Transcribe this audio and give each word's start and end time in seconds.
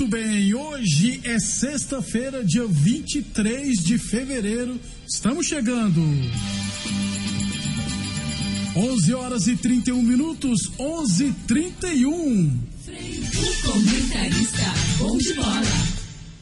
Muito 0.00 0.16
bem, 0.16 0.54
hoje 0.54 1.20
é 1.24 1.38
sexta-feira, 1.38 2.42
dia 2.42 2.66
23 2.66 3.76
de 3.80 3.98
fevereiro. 3.98 4.80
Estamos 5.06 5.46
chegando. 5.46 6.00
11 8.74 9.12
horas 9.12 9.46
e 9.46 9.56
31 9.56 10.02
minutos, 10.02 10.72
11 10.78 11.26
e 11.26 11.32
31 11.46 12.46
O 12.48 13.72
comentarista, 13.72 14.72
bom 14.96 15.18
de 15.18 15.34
bola. 15.34 15.62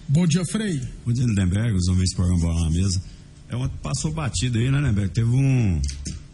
Bom 0.06 0.26
dia, 0.28 0.44
Frei. 0.44 0.80
Bom 1.04 1.12
dia, 1.12 1.26
Lindenberg, 1.26 1.72
os 1.72 1.88
homens 1.88 2.10
do 2.10 2.16
programa 2.16 2.40
Bola 2.40 2.60
na 2.66 2.70
Mesa. 2.70 3.02
É 3.48 3.56
uma, 3.56 3.68
passou 3.68 4.12
batido 4.12 4.58
aí, 4.58 4.70
né, 4.70 4.78
Lindenberg? 4.78 5.12
Teve 5.12 5.30
um, 5.30 5.82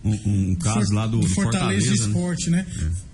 um, 0.05 0.51
um 0.51 0.55
caso 0.57 0.87
For- 0.89 0.95
lá 0.95 1.07
do, 1.07 1.21
do 1.21 1.29
Fortaleza, 1.29 1.87
Fortaleza, 1.87 1.91
né? 1.91 2.09
Esporte, 2.09 2.51
né? 2.51 2.67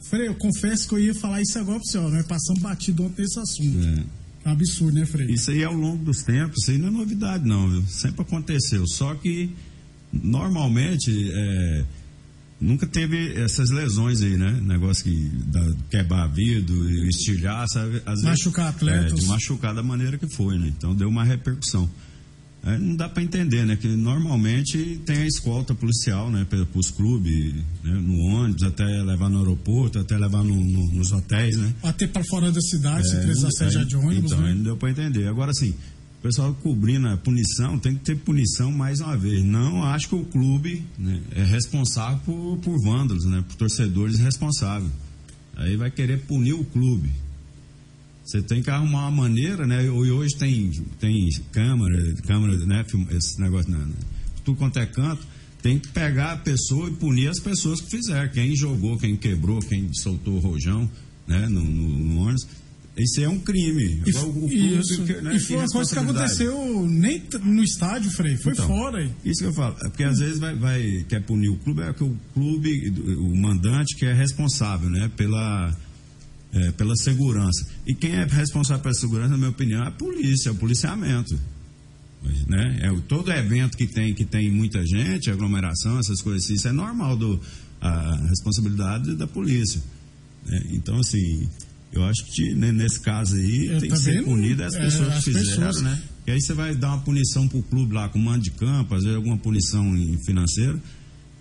Frei, 0.03 0.29
eu 0.29 0.35
confesso 0.35 0.89
que 0.89 0.95
eu 0.95 0.99
ia 0.99 1.15
falar 1.15 1.41
isso 1.41 1.59
agora 1.59 1.79
pro 1.79 1.89
senhor, 1.89 2.11
nós 2.11 2.27
passamos 2.27 2.61
batido 2.61 3.05
ontem 3.05 3.23
nesse 3.23 3.39
assunto. 3.39 3.79
É. 3.87 4.21
É 4.43 4.51
absurdo, 4.53 4.99
né, 4.99 5.05
Frei? 5.07 5.27
Isso 5.31 5.51
aí 5.51 5.63
ao 5.63 5.75
longo 5.75 6.03
dos 6.03 6.23
tempos, 6.23 6.63
isso 6.63 6.71
aí 6.71 6.79
não 6.79 6.89
é 6.89 6.91
novidade 6.91 7.47
não, 7.47 7.69
viu? 7.69 7.83
Sempre 7.87 8.23
aconteceu. 8.23 8.87
Só 8.87 9.15
que 9.15 9.51
normalmente 10.13 11.31
é, 11.33 11.85
nunca 12.61 12.87
teve 12.87 13.35
essas 13.35 13.71
lesões 13.71 14.23
aí, 14.23 14.37
né? 14.37 14.59
Negócio 14.63 15.05
que 15.05 15.31
dá, 15.47 15.61
quebrar 15.91 16.27
vidro, 16.29 16.91
estilhar, 17.09 17.67
sabe? 17.69 17.97
Às 18.07 18.23
vezes, 18.23 18.25
Machucar 18.25 18.69
atletas. 18.69 19.13
É, 19.13 19.15
de 19.15 19.27
machucar 19.27 19.75
da 19.75 19.83
maneira 19.83 20.19
que 20.19 20.29
foi, 20.35 20.59
né? 20.59 20.73
Então 20.77 20.95
deu 20.95 21.09
uma 21.09 21.23
repercussão. 21.25 21.89
É, 22.63 22.77
não 22.79 22.95
dá 22.95 23.09
para 23.09 23.23
entender, 23.23 23.65
né? 23.65 23.75
Que 23.75 23.89
normalmente 23.89 25.01
tem 25.07 25.17
a 25.19 25.27
escolta 25.27 25.75
policial, 25.75 26.31
né? 26.31 26.45
Para 26.49 26.67
os 26.75 26.91
clubes, 26.91 27.55
né? 27.83 27.95
no 27.95 28.19
ônibus, 28.37 28.63
até 28.63 28.85
levar 28.85 29.31
no 29.31 29.39
aeroporto, 29.39 29.99
até 29.99 30.19
levar 30.19 30.45
no- 30.45 30.63
no- 30.63 30.93
nos 30.93 31.11
hotéis, 31.11 31.57
né? 31.57 31.75
Até 31.83 32.07
para 32.07 32.23
fora 32.25 32.53
da 32.53 32.61
cidade, 32.61 33.09
se 33.09 33.17
É, 33.17 33.21
precisar 33.21 33.43
não- 33.45 33.51
seja 33.53 33.79
aí- 33.81 33.87
de 33.87 33.97
ônibus, 33.97 34.33
Então, 34.33 34.45
né? 34.45 34.55
não 34.55 34.63
deu 34.63 34.77
pra 34.77 34.91
entender. 34.91 35.27
Agora, 35.27 35.53
assim, 35.53 35.71
o 35.71 36.23
pessoal 36.23 36.53
cobrindo 36.63 37.09
a 37.09 37.17
punição, 37.17 37.79
tem 37.79 37.95
que 37.95 38.05
ter 38.05 38.17
punição 38.17 38.71
mais 38.71 39.01
uma 39.01 39.17
vez. 39.17 39.43
Não 39.43 39.83
acho 39.85 40.09
que 40.11 40.15
o 40.15 40.25
clube 40.27 40.85
né, 40.99 41.19
é 41.35 41.43
responsável 41.43 42.19
por, 42.27 42.59
por 42.59 42.77
vândalos, 42.85 43.25
né? 43.25 43.43
Por 43.49 43.57
torcedores 43.57 44.19
responsáveis. 44.19 44.93
Aí 45.57 45.77
vai 45.79 45.91
querer 45.91 46.19
punir 46.27 46.53
o 46.53 46.65
clube. 46.65 47.11
Você 48.31 48.43
tem 48.43 48.63
que 48.63 48.71
arrumar 48.71 49.09
uma 49.09 49.23
maneira, 49.23 49.67
né? 49.67 49.85
E 49.85 49.89
hoje 49.89 50.37
tem, 50.39 50.71
tem 51.01 51.29
câmera, 51.51 52.15
câmera, 52.27 52.57
né? 52.65 52.85
Esse 53.11 53.41
negócio, 53.41 53.71
né? 53.71 53.85
Tudo 54.45 54.57
quanto 54.57 54.79
é 54.79 54.87
canto. 54.87 55.27
Tem 55.61 55.79
que 55.79 55.89
pegar 55.89 56.33
a 56.33 56.37
pessoa 56.37 56.89
e 56.89 56.93
punir 56.95 57.29
as 57.29 57.41
pessoas 57.41 57.81
que 57.81 57.91
fizeram. 57.91 58.29
Quem 58.31 58.55
jogou, 58.55 58.97
quem 58.99 59.17
quebrou, 59.17 59.59
quem 59.61 59.93
soltou 59.95 60.37
o 60.37 60.39
rojão, 60.39 60.89
né? 61.27 61.49
No, 61.49 61.65
no, 61.65 61.89
no 61.99 62.21
ônibus. 62.21 62.47
Isso 62.97 63.21
é 63.21 63.29
um 63.29 63.39
crime. 63.39 64.03
E, 64.07 64.11
o 64.11 64.33
clube, 64.33 64.79
isso. 64.79 65.05
que- 65.05 65.21
né, 65.21 65.35
e 65.37 65.41
foi 65.41 65.57
uma 65.57 65.67
coisa 65.69 65.93
que 65.93 65.99
aconteceu 65.99 66.87
nem 66.89 67.23
no 67.45 67.63
estádio, 67.63 68.11
Frei, 68.11 68.37
foi 68.37 68.53
Então, 68.53 68.67
fora. 68.67 69.11
Isso 69.25 69.41
que 69.41 69.47
eu 69.49 69.53
falo. 69.53 69.75
É 69.85 69.89
porque 69.89 70.05
às 70.05 70.19
vezes 70.19 70.39
vai, 70.39 70.55
vai- 70.55 71.05
quer 71.09 71.23
punir 71.23 71.49
o 71.49 71.57
clube, 71.57 71.83
é 71.83 71.93
que 71.93 72.05
o 72.05 72.17
clube, 72.35 72.91
o 73.17 73.37
mandante 73.37 73.97
que 73.97 74.05
é 74.07 74.13
responsável, 74.13 74.89
né? 74.91 75.11
Pela, 75.17 75.75
é, 76.53 76.71
pela 76.73 76.95
segurança. 76.97 77.67
E 77.87 77.95
quem 77.95 78.13
é 78.13 78.25
responsável 78.25 78.83
pela 78.83 78.95
segurança, 78.95 79.31
na 79.31 79.37
minha 79.39 79.51
opinião, 79.51 79.83
é 79.85 79.89
a 79.89 79.91
polícia, 79.91 80.49
é 80.49 80.53
o 80.53 80.57
policiamento. 80.57 81.39
Mas, 82.23 82.47
Né? 82.47 82.81
É, 82.83 82.91
o- 82.93 83.01
todo 83.01 83.31
evento 83.33 83.77
que 83.77 83.87
tem, 83.87 84.13
que 84.15 84.25
tem 84.25 84.51
muita 84.51 84.85
gente, 84.87 85.31
aglomeração, 85.31 85.99
essas 85.99 86.21
coisas 86.21 86.45
assim, 86.45 86.55
isso 86.55 86.69
é 86.69 86.73
normal, 86.73 87.17
do, 87.17 87.41
a 87.81 88.17
responsabilidade 88.29 89.15
da 89.17 89.27
polícia. 89.27 89.81
né? 90.47 90.61
Então, 90.73 90.99
assim, 90.99 91.49
eu 91.93 92.05
acho 92.05 92.25
que 92.27 92.55
né, 92.55 92.73
nesse 92.73 93.01
caso 93.01 93.37
aí 93.37 93.67
Eu 93.69 93.81
tem 93.81 93.91
que 93.91 93.97
ser 93.99 94.23
punida 94.25 94.67
as 94.67 94.75
é, 94.75 94.81
pessoas 94.81 95.09
as 95.09 95.25
que 95.25 95.33
fizeram, 95.33 95.47
pessoas- 95.67 95.83
né? 95.83 96.03
E 96.27 96.31
aí 96.33 96.41
você 96.41 96.53
vai 96.53 96.75
dar 96.77 96.89
uma 96.89 97.01
punição 97.01 97.49
pro 97.49 97.63
clube 97.63 97.95
lá 97.95 98.09
com 98.09 98.19
mando 98.19 98.43
de 98.45 98.51
campo, 98.53 98.95
às 98.95 99.03
vezes 99.03 99.17
alguma 99.17 99.37
punição 99.39 99.85
financeira, 100.25 100.79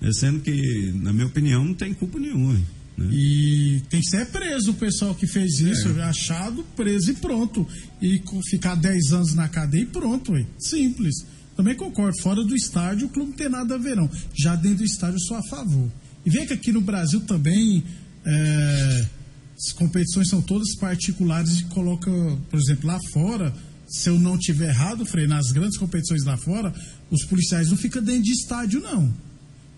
né? 0.01 0.11
sendo 0.13 0.39
que, 0.39 0.91
na 0.95 1.11
minha 1.13 1.27
opinião, 1.27 1.63
não 1.65 1.73
tem 1.73 1.93
culpa 1.93 2.17
nenhuma. 2.19 2.59
Né? 2.99 3.09
E 3.13 3.81
tem 3.89 4.01
que 4.01 4.09
ser 4.09 4.25
preso 4.27 4.71
o 4.71 4.73
pessoal 4.73 5.15
que 5.15 5.25
fez 5.25 5.59
isso, 5.59 5.89
achado, 6.01 6.63
preso 6.75 7.11
e 7.11 7.13
pronto. 7.13 7.65
E 8.01 8.21
ficar 8.49 8.75
10 8.75 9.13
anos 9.13 9.33
na 9.33 9.47
cadeia 9.47 9.83
e 9.83 9.85
pronto, 9.85 10.33
ué. 10.33 10.45
simples. 10.59 11.25
Também 11.55 11.75
concordo, 11.75 12.21
fora 12.21 12.43
do 12.43 12.55
estádio 12.55 13.07
o 13.07 13.09
clube 13.09 13.31
não 13.31 13.37
tem 13.37 13.49
nada 13.49 13.75
a 13.75 13.77
ver, 13.77 13.95
não. 13.95 14.09
Já 14.37 14.55
dentro 14.55 14.79
do 14.79 14.85
estádio 14.85 15.15
eu 15.15 15.21
sou 15.21 15.37
a 15.37 15.43
favor. 15.43 15.89
E 16.25 16.29
vê 16.29 16.45
que 16.45 16.53
aqui 16.53 16.71
no 16.71 16.81
Brasil 16.81 17.21
também 17.21 17.83
é, 18.25 19.05
as 19.57 19.71
competições 19.73 20.29
são 20.29 20.41
todas 20.41 20.75
particulares 20.75 21.59
e 21.59 21.63
coloca, 21.65 22.11
por 22.49 22.59
exemplo, 22.59 22.87
lá 22.87 22.99
fora, 23.11 23.53
se 23.87 24.09
eu 24.09 24.19
não 24.19 24.37
tiver 24.37 24.69
errado, 24.69 25.05
Frei, 25.05 25.27
nas 25.27 25.51
grandes 25.51 25.77
competições 25.77 26.23
lá 26.23 26.37
fora, 26.37 26.73
os 27.09 27.25
policiais 27.25 27.69
não 27.69 27.77
ficam 27.77 28.03
dentro 28.03 28.23
de 28.23 28.31
estádio, 28.31 28.79
não. 28.81 29.13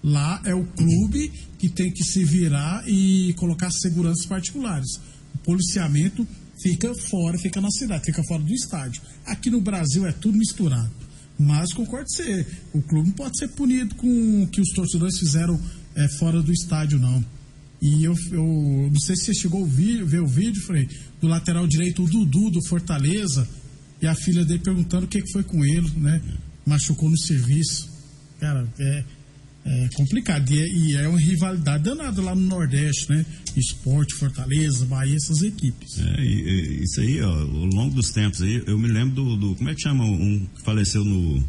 Lá 0.03 0.41
é 0.45 0.55
o 0.55 0.65
clube 0.65 1.31
que 1.59 1.69
tem 1.69 1.91
que 1.91 2.03
se 2.03 2.23
virar 2.23 2.83
e 2.87 3.33
colocar 3.33 3.69
seguranças 3.71 4.25
particulares. 4.25 4.99
O 5.35 5.37
policiamento 5.39 6.27
fica 6.61 6.93
fora, 7.09 7.37
fica 7.37 7.61
na 7.61 7.69
cidade, 7.69 8.05
fica 8.05 8.23
fora 8.23 8.41
do 8.41 8.53
estádio. 8.53 9.01
Aqui 9.25 9.49
no 9.49 9.61
Brasil 9.61 10.05
é 10.07 10.11
tudo 10.11 10.37
misturado. 10.37 10.91
Mas 11.37 11.73
concordo 11.73 12.05
com 12.05 12.23
você, 12.23 12.47
o 12.73 12.81
clube 12.81 13.09
não 13.09 13.15
pode 13.15 13.37
ser 13.37 13.47
punido 13.49 13.95
com 13.95 14.43
o 14.43 14.47
que 14.47 14.61
os 14.61 14.69
torcedores 14.69 15.17
fizeram 15.17 15.59
é, 15.95 16.07
fora 16.19 16.41
do 16.41 16.51
estádio, 16.51 16.99
não. 16.99 17.23
E 17.81 18.03
eu, 18.03 18.15
eu 18.31 18.89
não 18.91 18.99
sei 18.99 19.15
se 19.15 19.25
você 19.25 19.33
chegou 19.33 19.63
a 19.63 19.67
ver 19.67 20.21
o 20.21 20.27
vídeo, 20.27 20.61
Frei, 20.61 20.87
do 21.19 21.27
lateral 21.27 21.67
direito, 21.67 22.03
o 22.03 22.07
Dudu, 22.07 22.51
do 22.51 22.67
Fortaleza, 22.67 23.47
e 23.99 24.05
a 24.05 24.13
filha 24.13 24.45
dele 24.45 24.59
perguntando 24.59 25.05
o 25.05 25.07
que 25.07 25.21
foi 25.31 25.43
com 25.43 25.65
ele, 25.65 25.89
né? 25.97 26.21
Machucou 26.65 27.09
no 27.09 27.17
serviço. 27.17 27.89
Cara, 28.39 28.67
é, 28.79 29.03
é 29.65 29.89
complicado. 29.95 30.49
E 30.51 30.59
é, 30.59 30.67
e 30.67 30.95
é 30.97 31.07
uma 31.07 31.19
rivalidade 31.19 31.83
danada 31.83 32.21
lá 32.21 32.33
no 32.35 32.41
Nordeste, 32.41 33.09
né? 33.09 33.25
Esporte, 33.55 34.15
Fortaleza, 34.15 34.85
Bahia, 34.85 35.15
essas 35.15 35.41
equipes. 35.41 35.97
É, 35.99 36.23
isso 36.23 37.01
aí, 37.01 37.21
ó, 37.21 37.29
ao 37.31 37.45
longo 37.65 37.93
dos 37.95 38.11
tempos 38.11 38.41
aí, 38.41 38.63
eu 38.65 38.77
me 38.79 38.87
lembro 38.87 39.15
do, 39.15 39.35
do- 39.37 39.55
como 39.55 39.69
é 39.69 39.75
que 39.75 39.81
chama 39.81 40.03
um 40.05 40.47
que 40.55 40.63
faleceu 40.63 41.03
no 41.03 41.43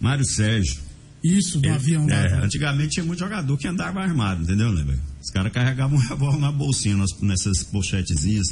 Mário 0.00 0.24
Sérgio. 0.24 0.76
Isso, 1.22 1.58
do 1.60 1.66
Ele- 1.66 1.74
avião 1.74 2.06
lá. 2.06 2.14
é, 2.14 2.44
antigamente 2.44 2.90
tinha 2.94 3.04
muito 3.04 3.18
jogador 3.18 3.56
que 3.56 3.66
andava 3.66 4.00
armado, 4.00 4.42
entendeu, 4.42 4.72
né, 4.72 4.84
velho? 4.84 5.00
Os 5.20 5.30
caras 5.30 5.52
carregavam 5.52 5.98
um 5.98 6.00
revólver 6.00 6.38
na 6.38 6.52
bolsinha, 6.52 6.96
nas- 6.96 7.20
nessas 7.20 7.62
pochetezinhas. 7.64 8.46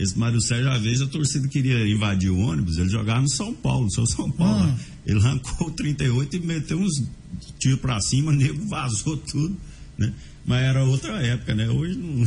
Esse 0.00 0.18
Mário 0.18 0.40
Sérgio, 0.40 0.70
às 0.70 0.80
vezes, 0.80 1.02
a 1.02 1.06
torcida 1.06 1.46
queria 1.46 1.86
invadir 1.86 2.30
o 2.30 2.38
ônibus, 2.38 2.78
ele 2.78 2.88
jogava 2.88 3.20
no 3.20 3.28
São 3.28 3.52
Paulo, 3.52 3.84
no 3.84 3.90
seu 3.92 4.06
São 4.06 4.30
Paulo. 4.30 4.62
Ah. 4.62 4.66
lá. 4.66 4.78
Ele 5.04 5.18
arrancou 5.18 5.68
o 5.68 5.70
38 5.70 6.36
e 6.36 6.40
meteu 6.40 6.78
uns 6.78 7.02
tiros 7.58 7.78
pra 7.80 8.00
cima, 8.00 8.30
o 8.30 8.34
nego 8.34 8.66
vazou 8.66 9.16
tudo, 9.18 9.54
né? 9.98 10.12
Mas 10.46 10.62
era 10.62 10.84
outra 10.84 11.20
época, 11.22 11.54
né? 11.54 11.68
Hoje 11.68 11.98
não. 11.98 12.26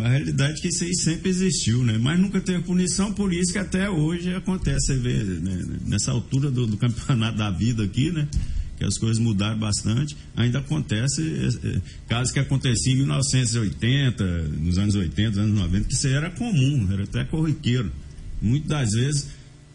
A 0.00 0.08
realidade 0.08 0.58
é 0.58 0.60
que 0.60 0.68
isso 0.68 0.82
aí 0.82 0.94
sempre 0.94 1.30
existiu, 1.30 1.84
né? 1.84 1.96
Mas 1.98 2.18
nunca 2.18 2.40
teve 2.40 2.62
punição, 2.64 3.12
por 3.12 3.32
isso 3.32 3.52
que 3.52 3.58
até 3.58 3.88
hoje 3.88 4.34
acontece, 4.34 4.86
você 4.86 4.96
vê, 4.96 5.22
né? 5.22 5.64
nessa 5.86 6.10
altura 6.10 6.50
do, 6.50 6.66
do 6.66 6.76
campeonato 6.76 7.38
da 7.38 7.50
vida 7.50 7.84
aqui, 7.84 8.10
né? 8.10 8.26
Que 8.76 8.84
as 8.84 8.98
coisas 8.98 9.18
mudaram 9.18 9.58
bastante, 9.58 10.16
ainda 10.36 10.58
acontece 10.58 11.22
é, 11.64 11.80
casos 12.08 12.32
que 12.32 12.38
aconteciam 12.38 12.94
em 12.94 12.98
1980, 12.98 14.42
nos 14.60 14.78
anos 14.78 14.94
80, 14.94 15.40
anos 15.40 15.58
90, 15.58 15.88
que 15.88 15.94
isso 15.94 16.06
era 16.08 16.30
comum, 16.30 16.88
era 16.92 17.04
até 17.04 17.24
corriqueiro. 17.24 17.90
Muitas 18.40 18.68
das 18.68 18.90
vezes, 18.90 19.28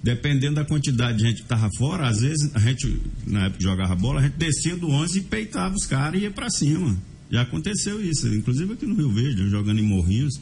dependendo 0.04 0.56
da 0.56 0.66
quantidade 0.66 1.18
de 1.18 1.24
gente 1.24 1.38
que 1.38 1.44
estava 1.44 1.68
fora, 1.78 2.08
às 2.08 2.22
vezes 2.22 2.52
a 2.54 2.60
gente, 2.60 3.02
na 3.26 3.46
época 3.46 3.58
que 3.58 3.64
jogava 3.64 3.96
bola, 3.96 4.20
a 4.20 4.24
gente 4.24 4.38
descia 4.38 4.76
do 4.76 4.90
11 4.90 5.18
e 5.18 5.22
peitava 5.24 5.74
os 5.74 5.86
caras 5.86 6.20
e 6.20 6.24
ia 6.24 6.32
para 6.32 6.50
cima. 6.50 6.96
Já 7.32 7.42
aconteceu 7.42 8.04
isso, 8.04 8.28
inclusive 8.28 8.74
aqui 8.74 8.86
no 8.86 8.96
Rio 8.96 9.12
Verde, 9.12 9.50
jogando 9.50 9.80
em 9.80 9.84
Morrinhos, 9.84 10.40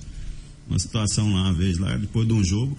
uma 0.68 0.80
situação 0.80 1.32
lá 1.34 1.44
uma 1.44 1.54
vez, 1.54 1.78
lá 1.78 1.96
depois 1.96 2.28
de 2.28 2.34
um 2.34 2.44
jogo, 2.44 2.78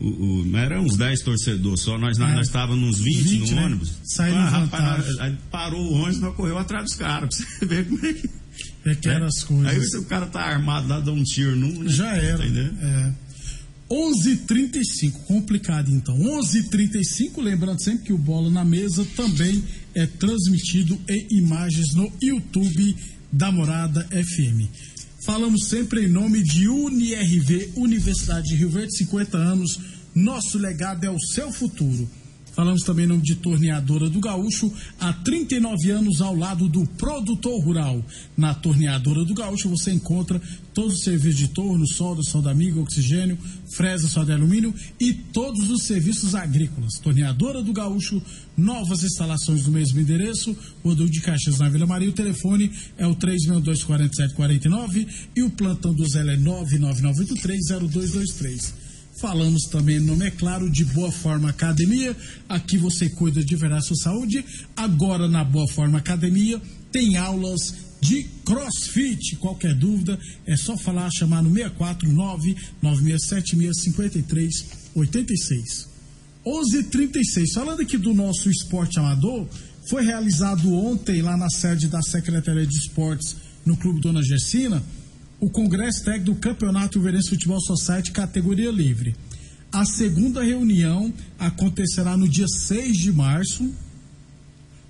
o, 0.00 0.06
o, 0.40 0.44
não 0.44 0.58
era 0.58 0.80
uns 0.80 0.96
10 0.96 1.20
torcedores 1.22 1.80
só, 1.80 1.98
nós 1.98 2.16
nós 2.18 2.30
É. 2.30 2.34
nós 2.34 2.46
estávamos 2.46 2.84
nos 2.84 3.00
20, 3.00 3.22
20, 3.22 3.50
no 3.50 3.56
né? 3.56 3.64
ônibus. 3.66 3.90
Saindo 4.04 4.36
Ah, 4.38 4.48
rapaz, 4.48 5.16
nós- 5.16 5.34
parou 5.50 5.80
o 5.80 5.92
ônibus, 5.94 6.20
nós 6.20 6.34
correu 6.36 6.58
atrás 6.58 6.84
dos 6.84 6.94
caras, 6.94 7.28
pra 7.36 7.46
você 7.58 7.66
ver 7.66 7.86
como 7.88 8.06
é 8.06 8.12
que. 8.12 8.30
É 8.84 8.94
que 8.94 9.08
eram 9.08 9.26
as 9.26 9.42
coisas. 9.42 9.66
Aí 9.66 9.84
se 9.84 9.96
o 9.98 10.04
cara 10.04 10.26
tá 10.26 10.40
armado 10.40 10.88
lá, 10.88 10.98
dá 11.00 11.12
um 11.12 11.22
tiro 11.22 11.54
num. 11.56 11.82
né? 11.82 11.90
Já 11.90 12.16
era. 12.16 12.44
Entendeu? 12.46 12.72
É. 12.80 13.12
11:35, 13.90 15.12
complicado 15.26 15.90
então. 15.90 16.16
11:35, 16.18 17.40
lembrando 17.40 17.82
sempre 17.82 18.04
que 18.06 18.12
o 18.12 18.18
Bola 18.18 18.50
na 18.50 18.64
Mesa 18.64 19.04
também 19.16 19.62
é 19.94 20.06
transmitido 20.06 20.98
em 21.08 21.26
imagens 21.38 21.94
no 21.94 22.10
YouTube 22.22 22.96
da 23.32 23.50
Morada 23.52 24.06
FM. 24.10 24.68
Falamos 25.28 25.68
sempre 25.68 26.06
em 26.06 26.08
nome 26.08 26.42
de 26.42 26.70
UniRV, 26.70 27.72
Universidade 27.76 28.48
de 28.48 28.54
Rio 28.54 28.70
Verde, 28.70 28.96
50 28.96 29.36
anos. 29.36 29.78
Nosso 30.14 30.56
legado 30.56 31.04
é 31.04 31.10
o 31.10 31.20
seu 31.20 31.52
futuro. 31.52 32.08
Falamos 32.58 32.82
também 32.82 33.04
em 33.04 33.08
nome 33.08 33.22
de 33.22 33.36
Torneadora 33.36 34.10
do 34.10 34.18
Gaúcho, 34.18 34.72
há 34.98 35.12
39 35.12 35.92
anos 35.92 36.20
ao 36.20 36.34
lado 36.34 36.68
do 36.68 36.84
produtor 36.84 37.62
rural. 37.62 38.04
Na 38.36 38.52
Torneadora 38.52 39.24
do 39.24 39.32
Gaúcho 39.32 39.68
você 39.68 39.92
encontra 39.92 40.42
todos 40.74 40.94
os 40.94 41.04
serviços 41.04 41.38
de 41.38 41.46
torno, 41.50 41.86
solda, 41.86 42.20
solda 42.24 42.50
amiga, 42.50 42.80
oxigênio, 42.80 43.38
fresa, 43.70 44.08
solda 44.08 44.34
de 44.34 44.40
alumínio 44.40 44.74
e 44.98 45.12
todos 45.12 45.70
os 45.70 45.84
serviços 45.84 46.34
agrícolas. 46.34 46.94
Torneadora 46.94 47.62
do 47.62 47.72
Gaúcho, 47.72 48.20
novas 48.56 49.04
instalações 49.04 49.64
no 49.64 49.70
mesmo 49.70 50.00
endereço, 50.00 50.56
Rodul 50.82 51.08
de 51.08 51.20
Caixas 51.20 51.60
na 51.60 51.68
Vila 51.68 51.86
Maria. 51.86 52.10
O 52.10 52.12
telefone 52.12 52.72
é 52.96 53.06
o 53.06 53.14
3624749 53.14 55.06
e 55.36 55.44
o 55.44 55.50
plantão 55.50 55.94
do 55.94 56.04
Zé 56.08 56.22
é 56.22 56.36
999830223. 56.36 58.77
Falamos 59.18 59.64
também, 59.64 59.98
nome 59.98 60.26
é 60.26 60.30
claro, 60.30 60.70
de 60.70 60.84
Boa 60.84 61.10
Forma 61.10 61.50
Academia. 61.50 62.16
Aqui 62.48 62.78
você 62.78 63.10
cuida 63.10 63.42
de 63.42 63.56
verdade 63.56 63.84
sua 63.84 63.96
saúde. 63.96 64.44
Agora 64.76 65.26
na 65.26 65.42
Boa 65.42 65.66
Forma 65.66 65.98
Academia 65.98 66.62
tem 66.92 67.16
aulas 67.16 67.74
de 68.00 68.22
crossfit. 68.44 69.34
Qualquer 69.36 69.74
dúvida 69.74 70.16
é 70.46 70.56
só 70.56 70.76
falar, 70.76 71.10
chamar 71.10 71.42
no 71.42 71.52
649 71.52 72.54
9676 72.80 73.82
5386. 73.82 75.88
11:36. 76.46 77.54
Falando 77.54 77.82
aqui 77.82 77.98
do 77.98 78.14
nosso 78.14 78.48
esporte 78.48 79.00
amador, 79.00 79.48
foi 79.88 80.04
realizado 80.04 80.72
ontem 80.72 81.22
lá 81.22 81.36
na 81.36 81.50
sede 81.50 81.88
da 81.88 82.02
Secretaria 82.02 82.64
de 82.64 82.78
Esportes 82.78 83.36
no 83.66 83.76
Clube 83.76 84.00
Dona 84.00 84.22
Gersina 84.22 84.80
o 85.40 85.48
Congresso 85.48 86.04
Técnico 86.04 86.32
do 86.32 86.34
Campeonato 86.36 86.98
Uverense 86.98 87.30
Futebol 87.30 87.60
Society 87.60 88.10
categoria 88.10 88.70
livre. 88.70 89.14
A 89.70 89.84
segunda 89.84 90.42
reunião 90.42 91.12
acontecerá 91.38 92.16
no 92.16 92.28
dia 92.28 92.48
6 92.48 92.96
de 92.96 93.12
março. 93.12 93.70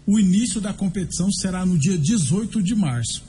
O 0.07 0.19
início 0.19 0.61
da 0.61 0.73
competição 0.73 1.31
será 1.31 1.67
no 1.67 1.79
dia 1.79 1.99
18 1.99 2.63
de 2.63 2.75
março. 2.75 3.23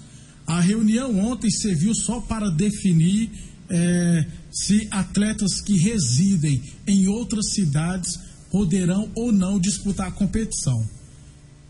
A 0.47 0.61
reunião 0.61 1.19
ontem 1.19 1.49
serviu 1.49 1.93
só 1.93 2.21
para 2.21 2.49
definir 2.49 3.29
é, 3.69 4.25
se 4.51 4.87
atletas 4.89 5.61
que 5.61 5.77
residem 5.77 6.61
em 6.87 7.07
outras 7.07 7.51
cidades 7.51 8.17
poderão 8.49 9.11
ou 9.15 9.31
não 9.31 9.59
disputar 9.59 10.07
a 10.07 10.11
competição. 10.11 10.87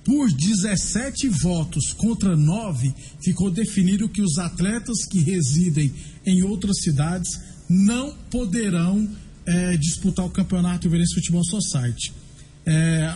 Por 0.10 0.32
17 0.32 1.30
votos 1.30 1.94
contra 1.94 2.36
9, 2.36 2.92
ficou 3.22 3.52
definido 3.52 4.10
que 4.10 4.24
os 4.24 4.40
atletas 4.40 5.06
que 5.06 5.20
residem 5.20 5.94
em 6.26 6.42
outras 6.42 6.82
cidades 6.82 7.30
não 7.70 8.16
poderão 8.32 9.08
é, 9.46 9.78
disputar 9.78 10.26
o 10.26 10.32
campeonato 10.32 10.88
Iverense 10.88 11.14
Futebol 11.14 11.44
Society. 11.44 12.12
É, 12.66 13.08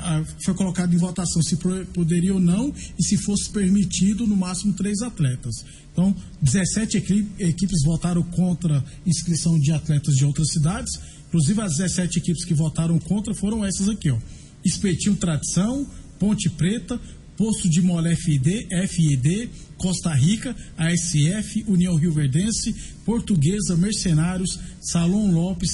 foi 0.45 0.54
colocado 0.54 0.94
em 0.94 0.98
votação 0.98 1.42
se 1.42 1.57
poderia 1.92 2.36
ou 2.36 2.40
não 2.40 2.72
e 3.00 3.04
se 3.04 3.18
fosse 3.18 3.50
permitido 3.50 4.28
no 4.28 4.38
máximo 4.38 4.74
três 4.74 5.01
atletas. 5.01 5.66
Então, 5.92 6.16
17 6.44 6.98
equipes 7.40 7.84
votaram 7.84 8.22
contra 8.22 8.86
inscrição 9.04 9.60
de 9.60 9.72
atletas 9.72 10.13
de 10.13 10.25
outras 10.25 10.50
cidades. 10.50 10.94
Inclusive, 11.28 11.60
as 11.60 11.75
17 11.78 12.19
equipes 12.19 12.45
que 12.45 12.54
votaram 12.54 13.00
contra 13.00 13.34
foram 13.34 13.66
essas 13.66 13.90
aqui, 13.90 14.12
ó. 14.12 14.19
Espetinho 14.63 15.16
Tradição, 15.18 15.86
Ponte 16.23 16.49
Preta, 16.51 16.97
Poço 17.35 17.67
de 17.69 17.81
Mole 17.81 18.15
FID, 18.15 18.69
FID, 18.87 19.49
Costa 19.75 20.13
Rica, 20.13 20.55
ASF, 20.77 21.65
União 21.67 21.97
Rio 21.97 22.13
Verdense, 22.13 22.73
Portuguesa, 23.05 23.75
Mercenários, 23.75 24.57
Salom 24.79 25.33
Lopes, 25.33 25.69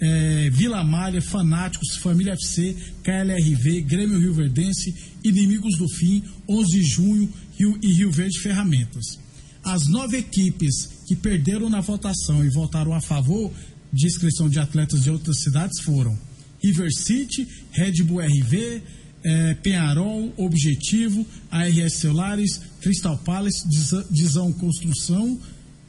eh, 0.00 0.50
Vila 0.50 0.82
Malha, 0.82 1.22
Fanáticos, 1.22 1.94
Família 1.98 2.32
FC, 2.32 2.74
KLRV, 3.04 3.82
Grêmio 3.82 4.18
Rio 4.18 4.34
Verdense, 4.34 4.92
Inimigos 5.22 5.78
do 5.78 5.88
Fim, 5.88 6.24
11 6.48 6.80
de 6.80 6.82
junho 6.82 7.32
Rio, 7.56 7.78
e 7.80 7.92
Rio 7.92 8.10
Verde 8.10 8.40
Ferramentas. 8.40 9.20
As 9.62 9.86
nove 9.86 10.16
equipes 10.16 11.04
que 11.06 11.14
perderam 11.14 11.70
na 11.70 11.80
votação 11.80 12.44
e 12.44 12.50
votaram 12.50 12.92
a 12.92 13.00
favor 13.00 13.52
de 13.92 14.04
inscrição 14.04 14.48
de 14.48 14.58
atletas 14.58 15.04
de 15.04 15.10
outras 15.10 15.42
cidades 15.42 15.80
foram 15.80 16.18
River 16.60 16.90
City, 16.92 17.46
Red 17.70 18.02
Bull 18.02 18.20
RV, 18.20 18.82
é, 19.24 19.54
Penharol, 19.54 20.32
Objetivo, 20.36 21.26
ARS 21.50 21.94
Celulares, 21.94 22.60
Crystal 22.80 23.16
Palace, 23.18 23.66
Dizão 24.10 24.52
Construção, 24.52 25.38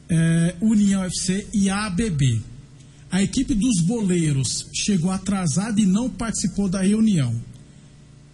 é, 0.08 0.54
União 0.60 1.02
FC 1.04 1.46
e 1.52 1.68
ABB. 1.68 2.40
A 3.10 3.22
equipe 3.22 3.54
dos 3.54 3.80
boleiros 3.82 4.66
chegou 4.72 5.10
atrasada 5.10 5.80
e 5.80 5.86
não 5.86 6.10
participou 6.10 6.68
da 6.68 6.82
reunião. 6.82 7.40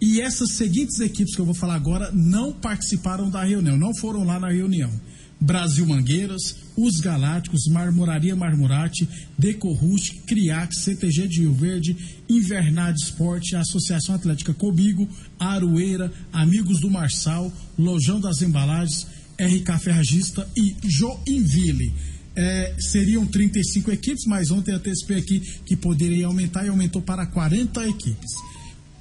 E 0.01 0.19
essas 0.19 0.53
seguintes 0.53 0.99
equipes 0.99 1.35
que 1.35 1.41
eu 1.41 1.45
vou 1.45 1.53
falar 1.53 1.75
agora 1.75 2.11
não 2.11 2.51
participaram 2.51 3.29
da 3.29 3.43
reunião, 3.43 3.77
não 3.77 3.95
foram 3.95 4.23
lá 4.23 4.39
na 4.39 4.49
reunião. 4.49 4.91
Brasil 5.41 5.87
Mangueiras, 5.87 6.55
Os 6.77 6.99
Galácticos, 6.99 7.65
Marmoraria 7.67 8.35
Marmorate, 8.35 9.09
Decorrust, 9.37 10.21
Criac, 10.27 10.75
CTG 10.75 11.27
de 11.27 11.39
Rio 11.39 11.53
Verde, 11.53 11.97
Invernade 12.29 13.03
Esporte, 13.03 13.55
Associação 13.55 14.13
Atlética 14.13 14.53
Comigo, 14.53 15.09
Aroeira, 15.39 16.13
Amigos 16.31 16.79
do 16.79 16.91
Marçal, 16.91 17.51
Lojão 17.77 18.19
das 18.19 18.43
Embalagens, 18.43 19.07
RK 19.39 19.79
Ferragista 19.79 20.47
e 20.55 20.75
Joinville. 20.83 21.91
É, 22.35 22.75
seriam 22.79 23.25
35 23.25 23.91
equipes, 23.91 24.25
mas 24.25 24.51
ontem 24.51 24.73
antecipei 24.73 25.17
aqui 25.17 25.39
que 25.65 25.75
poderia 25.75 26.27
aumentar 26.27 26.63
e 26.65 26.69
aumentou 26.69 27.01
para 27.01 27.25
40 27.25 27.89
equipes. 27.89 28.31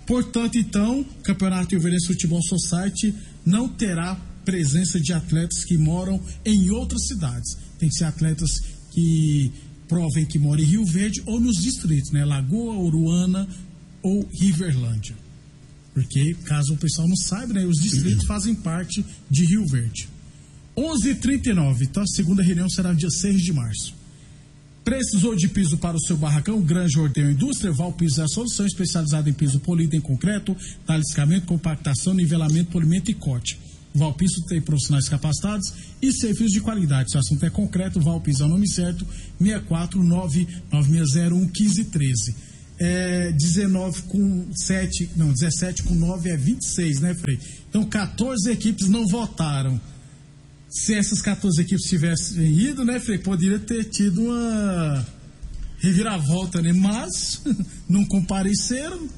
Portanto, 0.06 0.58
então, 0.58 1.04
Campeonato 1.22 1.78
Rio 1.78 1.96
Futebol 2.06 2.42
Society 2.42 3.14
não 3.46 3.69
terá 3.69 4.20
presença 4.44 5.00
de 5.00 5.12
atletas 5.12 5.64
que 5.64 5.76
moram 5.76 6.20
em 6.44 6.70
outras 6.70 7.06
cidades. 7.06 7.56
Tem 7.78 7.88
que 7.88 7.94
ser 7.94 8.04
atletas 8.04 8.50
que 8.92 9.52
provem 9.88 10.25
que 10.25 10.38
moram 10.38 10.62
em 10.62 10.66
Rio 10.66 10.84
Verde 10.84 11.22
ou 11.26 11.40
nos 11.40 11.56
distritos, 11.56 12.10
né? 12.12 12.25
Lagoa, 12.25 12.76
Uruana 12.76 13.48
ou 14.02 14.28
Riverlândia. 14.32 15.16
Porque, 15.92 16.34
caso 16.44 16.75
o 16.75 16.76
pessoal 16.76 17.08
não 17.08 17.16
saiba, 17.16 17.54
né? 17.54 17.64
Os 17.64 17.81
distritos 17.81 18.25
fazem 18.25 18.54
parte 18.54 19.04
de 19.28 19.44
Rio 19.44 19.66
Verde. 19.66 20.08
11:39. 20.76 21.82
Então, 21.82 22.02
a 22.02 22.06
segunda 22.06 22.42
reunião 22.42 22.69
será 22.69 22.92
no 22.92 22.98
dia 22.98 23.10
6 23.10 23.42
de 23.42 23.52
março. 23.52 23.94
Precisou 24.84 25.37
de 25.37 25.48
piso 25.48 25.76
para 25.76 25.96
o 25.96 26.00
seu 26.00 26.16
barracão? 26.16 26.60
Grande 26.60 26.98
Ordeio 26.98 27.31
Indústria, 27.31 27.72
Val 27.72 27.92
Piso 27.92 28.20
é 28.20 28.25
a 28.25 28.28
solução 28.28 28.64
especializada 28.64 29.28
em 29.28 29.32
piso 29.32 29.60
polido 29.60 29.94
em 29.94 30.00
concreto, 30.00 30.56
taliscamento, 30.87 31.46
compactação, 31.46 32.14
nivelamento, 32.14 32.70
polimento 32.70 33.10
e 33.10 33.14
corte. 33.14 33.58
Valpiso 33.94 34.44
tem 34.46 34.60
profissionais 34.60 35.08
capacitados 35.08 35.72
e 36.00 36.12
serviços 36.12 36.52
de 36.52 36.60
qualidade. 36.60 37.10
Se 37.10 37.16
o 37.16 37.20
assunto 37.20 37.44
é 37.44 37.50
concreto, 37.50 38.00
Valpiso 38.00 38.44
é 38.44 38.46
o 38.46 38.48
nome 38.48 38.69
certo, 38.69 39.04
649-9601-1513. 39.40 42.35
É 42.82 43.30
19 43.32 44.02
com 44.02 44.49
7, 44.54 45.11
não, 45.16 45.32
17 45.32 45.82
com 45.82 45.94
9 45.94 46.30
é 46.30 46.37
26, 46.37 47.00
né, 47.00 47.14
Frei? 47.14 47.38
Então, 47.68 47.85
14 47.85 48.50
equipes 48.50 48.88
não 48.88 49.06
votaram. 49.06 49.78
Se 50.68 50.94
essas 50.94 51.20
14 51.20 51.61
equipes 51.61 51.85
tivessem 51.87 52.59
ido, 52.59 52.82
né, 52.85 52.99
Frei, 53.00 53.18
poderia 53.18 53.59
ter 53.59 53.85
tido 53.85 54.23
uma 54.23 55.06
reviravolta, 55.78 56.62
né? 56.62 56.73
Mas 56.73 57.42
não 57.88 58.04
compareceram, 58.06 59.09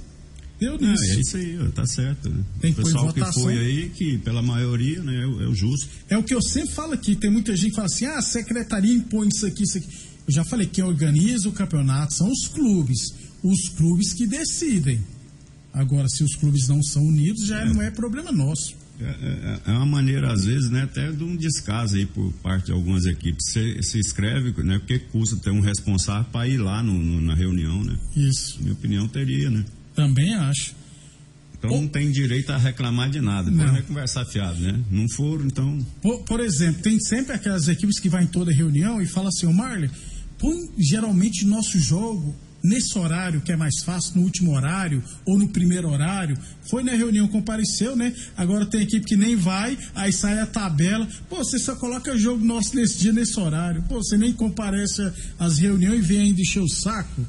Deu 0.62 0.78
nisso. 0.78 1.04
É, 1.04 1.16
é 1.16 1.20
isso 1.20 1.36
aí, 1.36 1.72
tá 1.74 1.84
certo. 1.84 2.30
Né? 2.30 2.44
Tem 2.60 2.70
o 2.70 2.74
pessoal 2.76 3.12
que 3.12 3.32
foi 3.32 3.58
aí, 3.58 3.90
que 3.90 4.18
pela 4.18 4.40
maioria, 4.40 5.02
né, 5.02 5.22
é 5.22 5.26
o, 5.26 5.42
é 5.42 5.48
o 5.48 5.54
justo. 5.54 5.88
É 6.08 6.16
o 6.16 6.22
que 6.22 6.32
eu 6.32 6.40
sempre 6.40 6.72
falo 6.72 6.92
aqui. 6.92 7.16
Tem 7.16 7.28
muita 7.28 7.56
gente 7.56 7.70
que 7.70 7.76
fala 7.76 7.86
assim: 7.86 8.06
ah, 8.06 8.18
a 8.18 8.22
secretaria 8.22 8.94
impõe 8.94 9.26
isso 9.26 9.44
aqui, 9.44 9.64
isso 9.64 9.78
aqui. 9.78 9.88
Eu 10.24 10.32
já 10.32 10.44
falei, 10.44 10.68
quem 10.68 10.84
organiza 10.84 11.48
o 11.48 11.52
campeonato 11.52 12.14
são 12.14 12.30
os 12.30 12.46
clubes. 12.46 13.12
Os 13.42 13.70
clubes 13.70 14.12
que 14.12 14.24
decidem. 14.24 15.00
Agora, 15.72 16.06
se 16.08 16.22
os 16.22 16.36
clubes 16.36 16.68
não 16.68 16.80
são 16.80 17.02
unidos, 17.02 17.44
já 17.44 17.62
é. 17.62 17.64
não 17.64 17.82
é 17.82 17.90
problema 17.90 18.30
nosso. 18.30 18.76
É, 19.00 19.04
é, 19.04 19.60
é, 19.66 19.72
uma 19.72 19.86
maneira, 19.86 20.32
às 20.32 20.44
vezes, 20.44 20.70
né, 20.70 20.82
até 20.82 21.10
de 21.10 21.24
um 21.24 21.34
descaso 21.34 21.96
aí 21.96 22.06
por 22.06 22.32
parte 22.34 22.66
de 22.66 22.72
algumas 22.72 23.04
equipes. 23.04 23.46
Se, 23.50 23.82
se 23.82 23.98
escreve, 23.98 24.54
né, 24.62 24.78
porque 24.78 25.00
custa 25.00 25.36
ter 25.38 25.50
um 25.50 25.60
responsável 25.60 26.30
para 26.30 26.46
ir 26.46 26.58
lá 26.58 26.84
no, 26.84 26.94
no, 26.94 27.20
na 27.20 27.34
reunião, 27.34 27.82
né? 27.82 27.98
Isso. 28.14 28.62
Minha 28.62 28.74
opinião 28.74 29.08
teria, 29.08 29.50
né? 29.50 29.64
Também 29.94 30.34
acho. 30.34 30.74
Então 31.58 31.70
não 31.70 31.86
tem 31.86 32.10
direito 32.10 32.50
a 32.50 32.58
reclamar 32.58 33.08
de 33.08 33.20
nada, 33.20 33.48
não 33.48 33.76
é 33.76 33.82
conversar 33.82 34.24
fiado, 34.24 34.58
né? 34.60 34.80
Não 34.90 35.08
foram, 35.08 35.46
então. 35.46 35.78
Por, 36.00 36.24
por, 36.24 36.40
exemplo, 36.40 36.82
tem 36.82 36.98
sempre 36.98 37.34
aquelas 37.34 37.68
equipes 37.68 38.00
que 38.00 38.08
vai 38.08 38.24
em 38.24 38.26
toda 38.26 38.52
reunião 38.52 39.00
e 39.00 39.06
fala 39.06 39.28
assim, 39.28 39.46
ô 39.46 39.52
Marley, 39.52 39.88
põe 40.38 40.56
geralmente 40.76 41.46
nosso 41.46 41.78
jogo 41.78 42.34
nesse 42.62 42.96
horário 42.98 43.40
que 43.40 43.52
é 43.52 43.56
mais 43.56 43.82
fácil, 43.84 44.16
no 44.16 44.22
último 44.22 44.54
horário 44.54 45.02
ou 45.24 45.38
no 45.38 45.48
primeiro 45.48 45.88
horário. 45.88 46.36
Foi 46.68 46.82
na 46.82 46.92
reunião, 46.92 47.28
compareceu, 47.28 47.94
né? 47.94 48.12
Agora 48.36 48.66
tem 48.66 48.82
equipe 48.82 49.06
que 49.06 49.16
nem 49.16 49.36
vai, 49.36 49.78
aí 49.94 50.12
sai 50.12 50.40
a 50.40 50.46
tabela. 50.46 51.08
Pô, 51.28 51.36
você 51.36 51.58
só 51.60 51.76
coloca 51.76 52.18
jogo 52.18 52.44
nosso 52.44 52.74
nesse 52.74 52.98
dia, 52.98 53.12
nesse 53.12 53.38
horário. 53.38 53.82
Pô, 53.88 54.02
você 54.02 54.16
nem 54.16 54.32
comparece 54.32 55.12
às 55.38 55.58
reuniões 55.58 56.00
e 56.00 56.02
vem 56.02 56.20
ainda 56.20 56.40
encher 56.40 56.60
o 56.60 56.68
saco. 56.68 57.24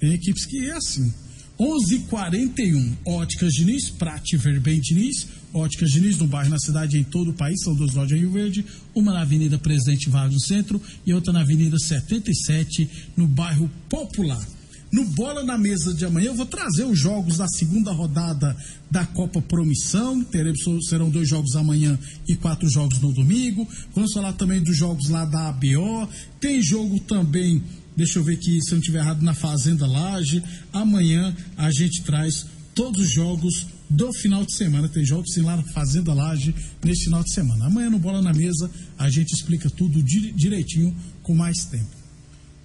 Tem 0.00 0.12
equipes 0.12 0.44
que 0.46 0.66
é 0.66 0.72
assim. 0.72 1.12
11:41 1.58 2.96
Óticas 3.04 3.52
Diniz, 3.52 3.90
Prate 3.90 4.36
Verben 4.36 4.80
Diniz, 4.80 5.26
Óticas 5.52 5.90
Diniz 5.90 6.16
no 6.18 6.26
bairro, 6.26 6.50
na 6.50 6.58
cidade, 6.58 6.98
em 6.98 7.04
todo 7.04 7.30
o 7.30 7.34
país, 7.34 7.60
são 7.62 7.74
duas 7.74 7.94
lojas 7.94 8.18
em 8.18 8.22
Rio 8.22 8.32
Verde, 8.32 8.64
uma 8.94 9.12
na 9.12 9.22
Avenida 9.22 9.58
Presidente 9.58 10.08
Vargas 10.08 10.34
no 10.34 10.40
centro 10.40 10.80
e 11.06 11.12
outra 11.12 11.32
na 11.32 11.40
Avenida 11.40 11.78
77 11.78 12.88
no 13.16 13.26
bairro 13.26 13.70
Popular. 13.88 14.44
No 14.92 15.06
Bola 15.06 15.42
na 15.42 15.56
Mesa 15.56 15.94
de 15.94 16.04
amanhã, 16.04 16.26
eu 16.26 16.34
vou 16.34 16.44
trazer 16.44 16.84
os 16.84 16.98
jogos 16.98 17.38
da 17.38 17.48
segunda 17.48 17.90
rodada 17.92 18.54
da 18.90 19.06
Copa 19.06 19.40
Promissão. 19.40 20.22
Teremos, 20.22 20.60
serão 20.86 21.08
dois 21.08 21.26
jogos 21.26 21.56
amanhã 21.56 21.98
e 22.28 22.36
quatro 22.36 22.68
jogos 22.68 23.00
no 23.00 23.10
domingo. 23.10 23.66
Vamos 23.94 24.12
falar 24.12 24.34
também 24.34 24.62
dos 24.62 24.76
jogos 24.76 25.08
lá 25.08 25.24
da 25.24 25.48
ABO. 25.48 26.06
Tem 26.38 26.62
jogo 26.62 27.00
também, 27.00 27.62
deixa 27.96 28.18
eu 28.18 28.24
ver 28.24 28.34
aqui 28.34 28.60
se 28.62 28.70
eu 28.70 28.76
não 28.76 28.80
estiver 28.80 29.00
errado, 29.00 29.22
na 29.22 29.34
Fazenda 29.34 29.86
Laje. 29.86 30.42
Amanhã 30.72 31.34
a 31.56 31.70
gente 31.70 32.02
traz 32.02 32.46
todos 32.74 33.02
os 33.02 33.12
jogos 33.12 33.66
do 33.88 34.12
final 34.12 34.44
de 34.44 34.54
semana. 34.54 34.88
Tem 34.88 35.04
jogos 35.04 35.32
sim 35.32 35.42
lá 35.42 35.56
na 35.56 35.62
Fazenda 35.62 36.14
Laje 36.14 36.54
nesse 36.82 37.04
final 37.04 37.22
de 37.22 37.32
semana. 37.32 37.66
Amanhã 37.66 37.90
no 37.90 37.98
Bola 37.98 38.22
na 38.22 38.32
Mesa 38.32 38.70
a 38.98 39.10
gente 39.10 39.32
explica 39.32 39.68
tudo 39.68 40.02
direitinho 40.02 40.94
com 41.22 41.34
mais 41.34 41.64
tempo. 41.66 42.02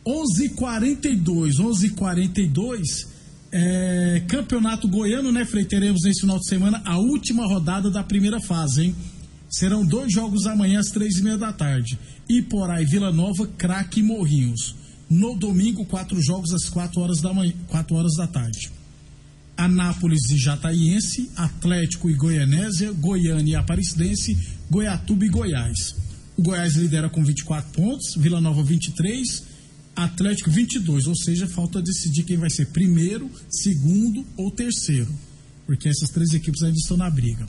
11:42, 0.05 1.59
11:42 1.59 3.07
é, 3.51 4.23
Campeonato 4.27 4.87
Goiano, 4.87 5.31
né, 5.31 5.45
Frei? 5.45 5.65
Teremos 5.65 6.03
nesse 6.03 6.21
final 6.21 6.39
de 6.39 6.47
semana 6.47 6.81
a 6.85 6.97
última 6.97 7.45
rodada 7.45 7.89
da 7.89 8.03
primeira 8.03 8.39
fase, 8.39 8.85
hein? 8.85 8.95
Serão 9.49 9.85
dois 9.85 10.11
jogos 10.11 10.45
amanhã 10.45 10.79
às 10.79 10.87
três 10.87 11.17
e 11.17 11.21
meia 11.21 11.37
da 11.37 11.53
tarde. 11.53 11.97
Iporá 12.27 12.81
e 12.81 12.85
Vila 12.85 13.11
Nova, 13.11 13.47
Craque 13.47 14.01
e 14.01 14.03
Morrinhos. 14.03 14.75
No 15.09 15.35
domingo, 15.35 15.85
quatro 15.85 16.21
jogos 16.21 16.53
às 16.53 16.69
quatro 16.69 17.01
horas 17.01 17.21
da 17.21 17.33
manhã, 17.33 17.53
quatro 17.67 17.95
horas 17.95 18.13
da 18.15 18.27
tarde. 18.27 18.71
Anápolis 19.55 20.29
e 20.29 20.37
Jataiense, 20.37 21.31
Atlético 21.35 22.09
e 22.09 22.13
Goianésia, 22.13 22.91
Goiânia 22.91 23.53
e 23.53 23.55
Aparecidense, 23.55 24.37
Goiatuba 24.69 25.25
e 25.25 25.29
Goiás. 25.29 25.95
O 26.37 26.43
Goiás 26.43 26.75
lidera 26.75 27.09
com 27.09 27.23
24 27.23 27.71
pontos, 27.71 28.15
Vila 28.15 28.39
Nova 28.39 28.61
23, 28.61 29.43
Atlético 29.95 30.51
22, 30.51 31.07
ou 31.07 31.15
seja, 31.15 31.47
falta 31.47 31.81
decidir 31.81 32.23
quem 32.23 32.37
vai 32.37 32.51
ser 32.51 32.67
primeiro, 32.67 33.31
segundo 33.49 34.23
ou 34.37 34.51
terceiro, 34.51 35.11
porque 35.65 35.89
essas 35.89 36.09
três 36.09 36.33
equipes 36.33 36.61
ainda 36.61 36.77
estão 36.77 36.95
na 36.95 37.09
briga. 37.09 37.47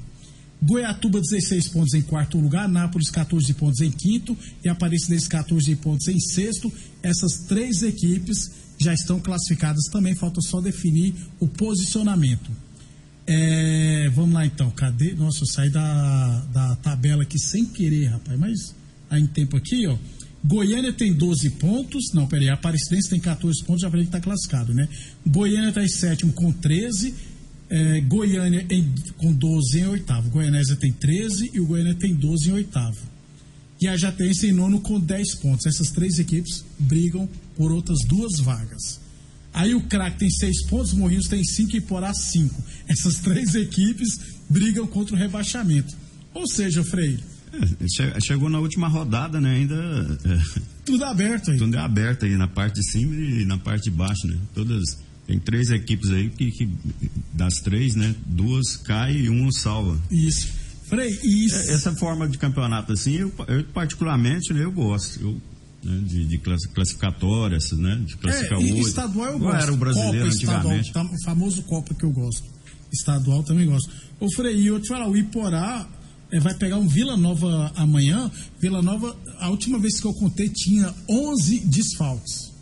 Goiatuba 0.60 1.20
16 1.20 1.68
pontos 1.68 1.94
em 1.94 2.02
quarto 2.02 2.38
lugar, 2.38 2.68
Nápoles 2.68 3.10
14 3.10 3.52
pontos 3.54 3.80
em 3.80 3.90
quinto 3.90 4.36
e 4.64 4.68
Aparecidense 4.68 5.28
14 5.28 5.74
pontos 5.76 6.08
em 6.08 6.18
sexto. 6.18 6.72
Essas 7.02 7.46
três 7.46 7.82
equipes 7.82 8.50
já 8.80 8.92
estão 8.92 9.20
classificadas 9.20 9.84
também, 9.90 10.14
falta 10.14 10.40
só 10.40 10.60
definir 10.60 11.14
o 11.38 11.46
posicionamento. 11.46 12.50
É, 13.26 14.08
vamos 14.14 14.34
lá 14.34 14.46
então, 14.46 14.70
cadê? 14.70 15.12
Nossa, 15.14 15.42
eu 15.42 15.46
saí 15.46 15.70
da, 15.70 16.40
da 16.52 16.76
tabela 16.76 17.22
aqui 17.22 17.38
sem 17.38 17.64
querer, 17.64 18.06
rapaz, 18.06 18.38
mas 18.38 18.74
aí 19.10 19.22
em 19.22 19.26
tempo 19.26 19.56
aqui, 19.56 19.86
ó. 19.86 19.96
Goiânia 20.42 20.92
tem 20.92 21.12
12 21.12 21.50
pontos. 21.50 22.12
Não, 22.14 22.26
peraí, 22.26 22.48
Aparecidense 22.48 23.10
tem 23.10 23.20
14 23.20 23.62
pontos, 23.64 23.82
já 23.82 23.90
falei 23.90 24.06
que 24.06 24.08
está 24.08 24.20
classificado, 24.20 24.72
né? 24.72 24.88
Goiânia 25.26 25.68
está 25.68 25.84
em 25.84 25.88
sétimo 25.88 26.32
com 26.32 26.50
13. 26.52 27.14
É, 27.70 28.00
Goiânia 28.00 28.66
em, 28.70 28.92
com 29.16 29.32
12 29.32 29.80
em 29.80 29.86
oitavo. 29.86 30.30
Goianésia 30.30 30.76
tem 30.76 30.92
13 30.92 31.50
e 31.52 31.60
o 31.60 31.66
Goiânia 31.66 31.94
tem 31.94 32.14
12 32.14 32.48
em 32.48 32.52
oitavo. 32.52 32.98
E 33.80 33.86
a 33.86 33.96
Jatense 33.96 34.48
em 34.48 34.52
nono 34.52 34.80
com 34.80 34.98
10 34.98 35.36
pontos. 35.36 35.66
Essas 35.66 35.90
três 35.90 36.18
equipes 36.18 36.64
brigam 36.78 37.28
por 37.56 37.70
outras 37.70 37.98
duas 38.06 38.40
vagas. 38.40 39.00
Aí 39.52 39.74
o 39.74 39.82
Crack 39.82 40.18
tem 40.18 40.30
6 40.30 40.66
pontos, 40.66 40.92
Morrinhos 40.92 41.26
tem 41.26 41.42
5 41.44 41.76
e 41.76 41.80
Porá 41.80 42.12
5. 42.12 42.54
Essas 42.88 43.18
três 43.22 43.54
equipes 43.54 44.18
brigam 44.48 44.86
contra 44.86 45.14
o 45.14 45.18
rebaixamento. 45.18 45.94
Ou 46.34 46.46
seja, 46.46 46.84
Freire, 46.84 47.22
é, 47.52 48.20
chegou 48.20 48.50
na 48.50 48.58
última 48.60 48.88
rodada, 48.88 49.40
né? 49.40 49.56
Ainda. 49.56 49.74
É, 50.24 50.60
tudo 50.84 51.04
aberto 51.04 51.50
aí. 51.50 51.58
Tudo 51.58 51.76
é 51.76 51.80
aberto 51.80 52.24
aí, 52.24 52.36
na 52.36 52.46
parte 52.46 52.76
de 52.76 52.90
cima 52.90 53.14
e 53.14 53.44
na 53.44 53.58
parte 53.58 53.84
de 53.84 53.90
baixo, 53.90 54.26
né? 54.26 54.36
Todas. 54.54 54.98
Tem 55.28 55.38
três 55.38 55.70
equipes 55.70 56.10
aí 56.10 56.30
que, 56.30 56.50
que 56.50 56.70
das 57.34 57.56
três, 57.56 57.94
né? 57.94 58.14
Duas 58.24 58.78
caem 58.78 59.24
e 59.24 59.28
uma 59.28 59.52
salva. 59.52 60.00
Isso. 60.10 60.48
Frei, 60.86 61.10
isso. 61.22 61.54
É, 61.54 61.74
essa 61.74 61.94
forma 61.96 62.26
de 62.26 62.38
campeonato 62.38 62.94
assim, 62.94 63.12
eu, 63.12 63.32
eu 63.46 63.62
particularmente, 63.64 64.54
né, 64.54 64.64
eu 64.64 64.72
gosto. 64.72 65.20
Eu, 65.20 65.32
né, 65.84 66.00
de, 66.02 66.24
de 66.24 66.38
classificatórias, 66.38 67.72
né? 67.72 68.02
De 68.06 68.16
classificar 68.16 68.58
é, 68.58 68.62
oito. 68.62 68.88
Estadual 68.88 69.32
eu 69.32 69.38
gosto. 69.38 69.62
era 69.62 69.72
o 69.74 69.76
brasileiro 69.76 70.18
Copa, 70.18 70.34
antigamente. 70.34 70.86
Estadual, 70.86 71.14
o 71.14 71.24
famoso 71.24 71.62
Copa 71.64 71.94
que 71.94 72.04
eu 72.04 72.10
gosto. 72.10 72.44
Estadual 72.90 73.42
também 73.42 73.66
gosto. 73.66 73.92
Ô 74.18 74.32
Frei, 74.32 74.66
eu 74.66 74.80
te 74.80 74.88
falar, 74.88 75.10
o 75.10 75.14
Iporá 75.14 75.86
é, 76.32 76.40
vai 76.40 76.54
pegar 76.54 76.78
um 76.78 76.88
Vila 76.88 77.18
Nova 77.18 77.70
amanhã. 77.76 78.30
Vila 78.58 78.80
Nova, 78.80 79.14
a 79.40 79.50
última 79.50 79.78
vez 79.78 80.00
que 80.00 80.06
eu 80.06 80.14
contei, 80.14 80.48
tinha 80.48 80.94
11 81.06 81.60
desfalques. 81.66 82.56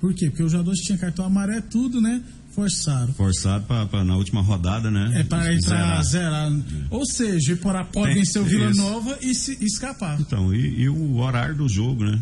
Por 0.00 0.14
quê? 0.14 0.30
Porque 0.30 0.42
os 0.42 0.52
jogadores 0.52 0.80
tinham 0.80 0.98
cartão 0.98 1.24
amarelo, 1.24 1.62
tudo, 1.70 2.00
né? 2.00 2.22
Forçaram. 2.52 3.12
Forçado 3.12 3.64
pra, 3.66 4.04
na 4.04 4.16
última 4.16 4.40
rodada, 4.40 4.90
né? 4.90 5.20
É 5.20 5.22
para 5.22 5.54
entrar 5.54 6.02
zerar. 6.02 6.50
É. 6.50 6.54
Ou 6.90 7.06
seja, 7.06 7.52
Iporá 7.52 7.84
pode 7.84 8.14
Tem, 8.14 8.22
vencer 8.22 8.42
o 8.42 8.44
Vila 8.44 8.70
isso. 8.70 8.80
Nova 8.80 9.18
e 9.20 9.34
se 9.34 9.62
escapar. 9.64 10.18
Então, 10.20 10.52
e, 10.52 10.80
e, 10.80 10.88
o 10.88 11.18
horário 11.18 11.54
do 11.54 11.68
jogo, 11.68 12.04
né? 12.04 12.20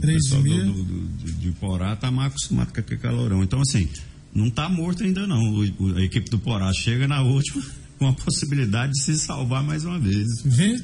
Três 0.00 0.30
o 0.32 0.42
do, 0.42 0.42
do, 0.42 0.82
do, 0.82 1.32
de 1.32 1.48
Iporá 1.48 1.96
tá 1.96 2.10
mais 2.10 2.28
acostumado 2.32 2.72
com 2.72 2.80
aquele 2.80 3.00
calorão. 3.00 3.42
Então, 3.42 3.60
assim, 3.60 3.88
não 4.34 4.50
tá 4.50 4.68
morto 4.68 5.02
ainda 5.02 5.26
não. 5.26 5.40
O, 5.40 5.96
a 5.96 6.02
equipe 6.02 6.28
do 6.28 6.38
Porá 6.38 6.70
chega 6.74 7.08
na 7.08 7.22
última 7.22 7.64
com 7.98 8.08
a 8.08 8.12
possibilidade 8.12 8.92
de 8.92 9.02
se 9.02 9.16
salvar 9.16 9.62
mais 9.62 9.84
uma 9.84 9.98
vez. 9.98 10.26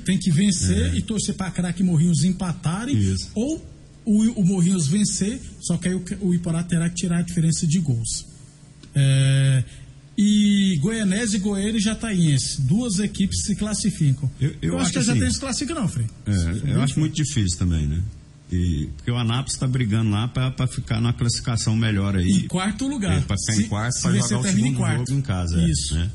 tem 0.06 0.18
que 0.18 0.30
vencer 0.30 0.94
é. 0.94 0.96
e 0.96 1.02
torcer 1.02 1.34
para 1.34 1.50
craque 1.50 1.82
Morrinhos 1.82 2.24
empatarem. 2.24 2.96
Isso. 2.96 3.30
Ou 3.34 3.71
o, 4.04 4.40
o 4.40 4.44
Morrinhos 4.44 4.86
vencer, 4.86 5.40
só 5.60 5.76
que 5.76 5.88
aí 5.88 5.94
o, 5.94 6.04
o 6.20 6.34
Iporá 6.34 6.62
terá 6.62 6.88
que 6.88 6.96
tirar 6.96 7.18
a 7.18 7.22
diferença 7.22 7.66
de 7.66 7.78
gols. 7.78 8.26
É, 8.94 9.64
e 10.16 10.76
Goianese 10.80 11.36
e 11.36 11.38
Goiânia 11.40 11.78
e 11.78 11.80
Jataíense, 11.80 12.60
duas 12.62 12.98
equipes 12.98 13.44
se 13.44 13.56
classificam. 13.56 14.30
Eu, 14.40 14.54
eu, 14.60 14.74
acho, 14.74 14.82
acho, 14.82 14.92
que 14.92 14.98
a 14.98 15.02
Jataíense 15.02 15.26
assim, 15.26 15.34
se 15.34 15.40
classifica 15.40 15.74
não, 15.74 15.88
Frei. 15.88 16.06
É, 16.26 16.74
eu 16.74 16.82
acho 16.82 17.00
muito 17.00 17.14
difícil 17.14 17.58
também, 17.58 17.86
né? 17.86 18.02
E, 18.52 18.90
porque 18.96 19.10
o 19.10 19.16
Anápolis 19.16 19.54
está 19.54 19.66
brigando 19.66 20.10
lá 20.10 20.28
para 20.28 20.66
ficar 20.66 21.00
na 21.00 21.14
classificação 21.14 21.74
melhor 21.74 22.14
aí. 22.14 22.30
Em 22.30 22.48
quarto 22.48 22.86
lugar. 22.86 23.16
É, 23.16 23.20
para 23.22 23.36
ficar 23.38 23.52
se, 23.54 23.62
em 23.62 23.68
quarto, 23.68 24.02
para 24.02 24.12
jogar 24.12 24.38
o 24.38 24.42
segundo 24.42 24.66
em 24.66 24.74
jogo 24.74 25.12
em 25.12 25.22
casa. 25.22 25.58
É, 25.58 25.70
Isso. 25.70 25.94
Né? 25.94 26.10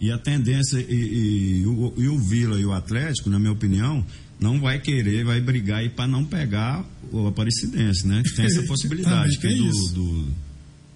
E 0.00 0.10
a 0.10 0.18
tendência, 0.18 0.78
e, 0.78 0.92
e, 0.92 1.60
e, 1.60 1.66
o, 1.66 1.94
e, 1.96 2.08
o, 2.08 2.18
Vila 2.18 2.58
e 2.60 2.64
o 2.64 2.72
Atlético, 2.72 3.30
na 3.30 3.38
minha 3.38 3.52
opinião, 3.52 4.04
não 4.40 4.60
vai 4.60 4.78
querer, 4.78 5.24
vai 5.24 5.40
brigar 5.40 5.80
aí 5.80 5.88
para 5.88 6.06
não 6.06 6.24
pegar 6.24 6.84
o 7.10 7.26
Aparecidense, 7.26 8.06
né? 8.06 8.22
Tem 8.36 8.44
essa 8.44 8.62
possibilidade. 8.68 9.38
que 9.38 9.54
do, 9.54 9.88
do, 9.88 10.28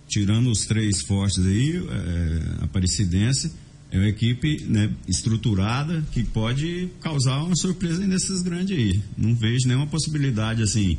tirando 0.09 0.51
os 0.51 0.65
três 0.67 1.03
fortes 1.03 1.45
aí, 1.45 1.77
é, 1.77 2.65
Aparecidense 2.65 3.53
é 3.91 3.99
uma 3.99 4.09
equipe 4.09 4.65
né, 4.65 4.91
estruturada 5.07 6.03
que 6.13 6.25
pode 6.25 6.89
causar 7.01 7.43
uma 7.43 7.55
surpresa 7.55 8.07
nesses 8.07 8.41
grandes 8.43 8.77
aí. 8.77 9.03
Não 9.19 9.35
vejo 9.35 9.69
nenhuma 9.69 9.87
possibilidade 9.87 10.63
assim 10.63 10.97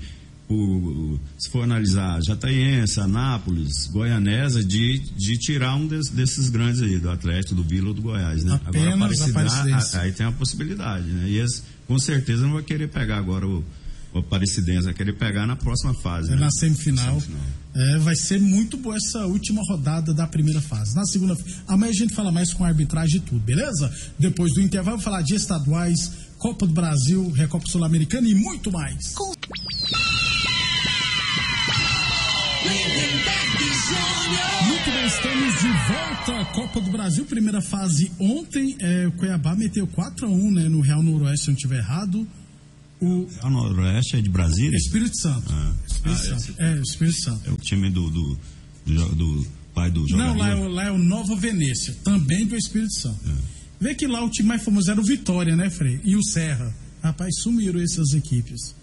o, 0.50 1.20
se 1.38 1.50
for 1.50 1.64
analisar 1.64 2.20
Jataiense, 2.26 3.00
Anápolis, 3.00 3.88
Goianesa, 3.88 4.64
de, 4.64 5.00
de 5.00 5.38
tirar 5.38 5.76
um 5.76 5.88
des, 5.88 6.10
desses 6.10 6.50
grandes 6.50 6.82
aí, 6.82 7.00
do 7.00 7.10
Atlético, 7.10 7.56
do 7.56 7.64
Vila 7.64 7.90
ou 7.90 7.94
do 7.94 8.02
Goiás, 8.02 8.44
né? 8.44 8.60
Apenas 8.66 9.22
agora, 9.22 9.48
Aparecidense. 9.48 9.98
Aí 9.98 10.12
tem 10.12 10.26
a 10.26 10.32
possibilidade, 10.32 11.08
né? 11.08 11.30
E 11.30 11.38
eles, 11.38 11.64
com 11.88 12.00
certeza 12.00 12.44
não 12.44 12.54
vai 12.54 12.64
querer 12.64 12.88
pegar 12.88 13.18
agora 13.18 13.48
o, 13.48 13.64
o 14.14 14.20
Aparecidense, 14.20 14.86
vai 14.86 14.94
querer 14.94 15.14
pegar 15.14 15.46
na 15.46 15.56
próxima 15.56 15.94
fase. 15.94 16.30
É 16.30 16.36
né? 16.36 16.42
na 16.42 16.52
semifinal. 16.52 17.20
semifinal. 17.20 17.42
É, 17.76 17.98
vai 18.00 18.16
ser 18.16 18.40
muito 18.40 18.78
boa 18.78 18.96
essa 18.96 19.26
última 19.26 19.62
rodada 19.68 20.14
da 20.14 20.28
primeira 20.28 20.62
fase. 20.62 20.96
Na 20.96 21.06
segunda, 21.06 21.36
amanhã 21.68 21.90
a 21.90 21.96
gente 21.96 22.14
fala 22.14 22.32
mais 22.32 22.54
com 22.54 22.64
a 22.64 22.68
arbitragem 22.68 23.18
e 23.18 23.20
tudo, 23.20 23.40
beleza? 23.40 23.92
Depois 24.20 24.54
do 24.54 24.62
intervalo, 24.62 24.98
vamos 24.98 25.04
falar 25.04 25.22
de 25.22 25.36
estaduais, 25.36 26.12
Copa 26.38 26.68
do 26.68 26.74
Brasil, 26.74 27.32
Recopa 27.32 27.66
Sul-Americana 27.68 28.28
e 28.28 28.36
muito 28.36 28.72
mais. 28.72 29.14
Com... 29.14 29.34
volta 36.24 36.40
à 36.40 36.46
Copa 36.46 36.80
do 36.80 36.90
Brasil, 36.90 37.26
primeira 37.26 37.62
fase 37.62 38.12
ontem. 38.18 38.76
É, 38.80 39.08
o 39.08 39.12
Cuiabá 39.12 39.56
meteu 39.56 39.86
4x1 39.86 40.54
né, 40.54 40.70
no 40.70 40.80
Real 40.80 41.04
Noroeste, 41.04 41.46
se 41.46 41.50
eu 41.50 41.52
não 41.52 41.56
estiver 41.58 41.80
errado. 41.80 42.28
O 43.02 43.28
Real 43.28 43.52
Noroeste 43.52 44.16
é 44.16 44.22
de 44.22 44.30
Brasília? 44.30 44.78
Espírito 44.78 45.18
Santo. 45.18 45.52
Ah. 45.52 45.74
Espírito 45.86 46.22
ah, 46.22 46.40
Santo. 46.40 46.62
É, 46.62 46.80
Espírito 46.80 47.22
Santo. 47.22 47.50
É 47.50 47.52
o 47.52 47.58
time 47.58 47.90
do, 47.90 48.10
do, 48.10 48.40
do, 48.86 49.16
do 49.16 49.48
pai 49.74 49.92
do 49.92 50.08
jogador? 50.08 50.30
Não, 50.30 50.38
lá 50.38 50.50
é, 50.50 50.56
o, 50.56 50.68
lá 50.68 50.84
é 50.86 50.92
o 50.92 50.98
Nova 50.98 51.36
Venécia, 51.36 51.94
também 52.04 52.46
do 52.46 52.56
Espírito 52.56 52.94
Santo. 52.94 53.20
É. 53.28 53.34
Vê 53.82 53.96
que 53.96 54.08
lá 54.08 54.24
o 54.24 54.30
time 54.30 54.48
mais 54.48 54.64
famoso 54.64 54.90
era 54.90 55.02
o 55.02 55.04
Vitória, 55.04 55.56
né, 55.56 55.70
Frei? 55.70 56.00
E 56.06 56.16
o 56.16 56.24
Serra. 56.24 56.74
Rapaz, 57.02 57.36
sumiram 57.42 57.82
essas 57.82 58.14
equipes. 58.14 58.74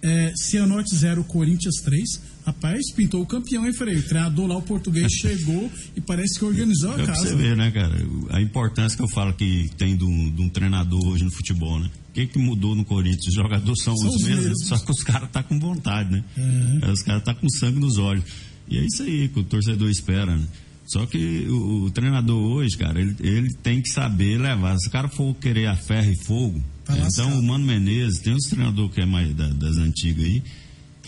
É, 0.00 0.32
Cianorte 0.36 0.94
0, 0.94 1.22
Corinthians 1.24 1.74
3. 1.82 2.20
Rapaz, 2.48 2.92
pintou 2.96 3.20
o 3.22 3.26
campeão, 3.26 3.66
hein, 3.66 3.72
Frei? 3.74 3.96
O 3.96 4.02
treinador 4.08 4.46
lá, 4.46 4.56
o 4.56 4.62
português, 4.62 5.12
chegou 5.20 5.70
e 5.94 6.00
parece 6.00 6.38
que 6.38 6.44
organizou 6.46 6.90
a 6.90 6.94
É 6.94 6.96
pra 6.96 7.06
casa. 7.08 7.28
você 7.28 7.34
ver, 7.36 7.56
né, 7.56 7.70
cara? 7.70 7.94
A 8.30 8.40
importância 8.40 8.96
que 8.96 9.02
eu 9.02 9.08
falo 9.08 9.34
que 9.34 9.70
tem 9.76 9.96
de 9.96 10.04
um, 10.04 10.30
de 10.30 10.40
um 10.42 10.48
treinador 10.48 11.06
hoje 11.08 11.24
no 11.24 11.30
futebol, 11.30 11.78
né? 11.78 11.90
O 12.08 12.12
que, 12.14 12.26
que 12.26 12.38
mudou 12.38 12.74
no 12.74 12.84
Corinthians? 12.86 13.26
Os 13.26 13.34
jogadores 13.34 13.82
são, 13.82 13.94
São 13.96 14.08
os 14.08 14.14
os 14.16 14.22
mesmos, 14.22 14.44
mesmos. 14.46 14.66
só 14.66 14.78
que 14.78 14.90
os 14.90 15.02
caras 15.04 15.30
tá 15.30 15.42
com 15.42 15.58
vontade, 15.60 16.10
né? 16.10 16.24
Uhum. 16.36 16.90
Os 16.90 17.02
caras 17.02 17.22
tá 17.22 17.34
com 17.34 17.48
sangue 17.50 17.78
nos 17.78 17.98
olhos. 17.98 18.24
E 18.66 18.78
é 18.78 18.84
isso 18.84 19.02
aí 19.02 19.28
que 19.28 19.40
o 19.40 19.44
torcedor 19.44 19.90
espera, 19.90 20.34
né? 20.36 20.46
Só 20.86 21.04
que 21.04 21.46
o, 21.50 21.84
o 21.84 21.90
treinador 21.90 22.38
hoje, 22.42 22.76
cara, 22.78 22.98
ele, 22.98 23.14
ele 23.20 23.52
tem 23.62 23.82
que 23.82 23.90
saber 23.90 24.38
levar. 24.38 24.74
Se 24.78 24.88
o 24.88 24.90
cara 24.90 25.06
for 25.08 25.34
querer 25.34 25.66
a 25.66 25.76
ferro 25.76 26.10
e 26.10 26.24
fogo, 26.24 26.62
Tá 26.84 26.94
né? 26.94 27.02
lascado. 27.02 27.28
então 27.28 27.40
o 27.40 27.42
Mano 27.42 27.66
Menezes, 27.66 28.20
tem 28.20 28.32
uns 28.32 28.44
treinadores 28.48 28.94
que 28.94 29.02
é 29.02 29.06
mais 29.06 29.34
da- 29.34 29.50
das 29.50 29.76
antigas 29.76 30.24
aí, 30.24 30.42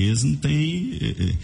que 0.01 0.07
eles 0.07 0.23
não 0.23 0.37
têm. 0.37 0.99
é, 1.01 1.25
é, 1.25 1.35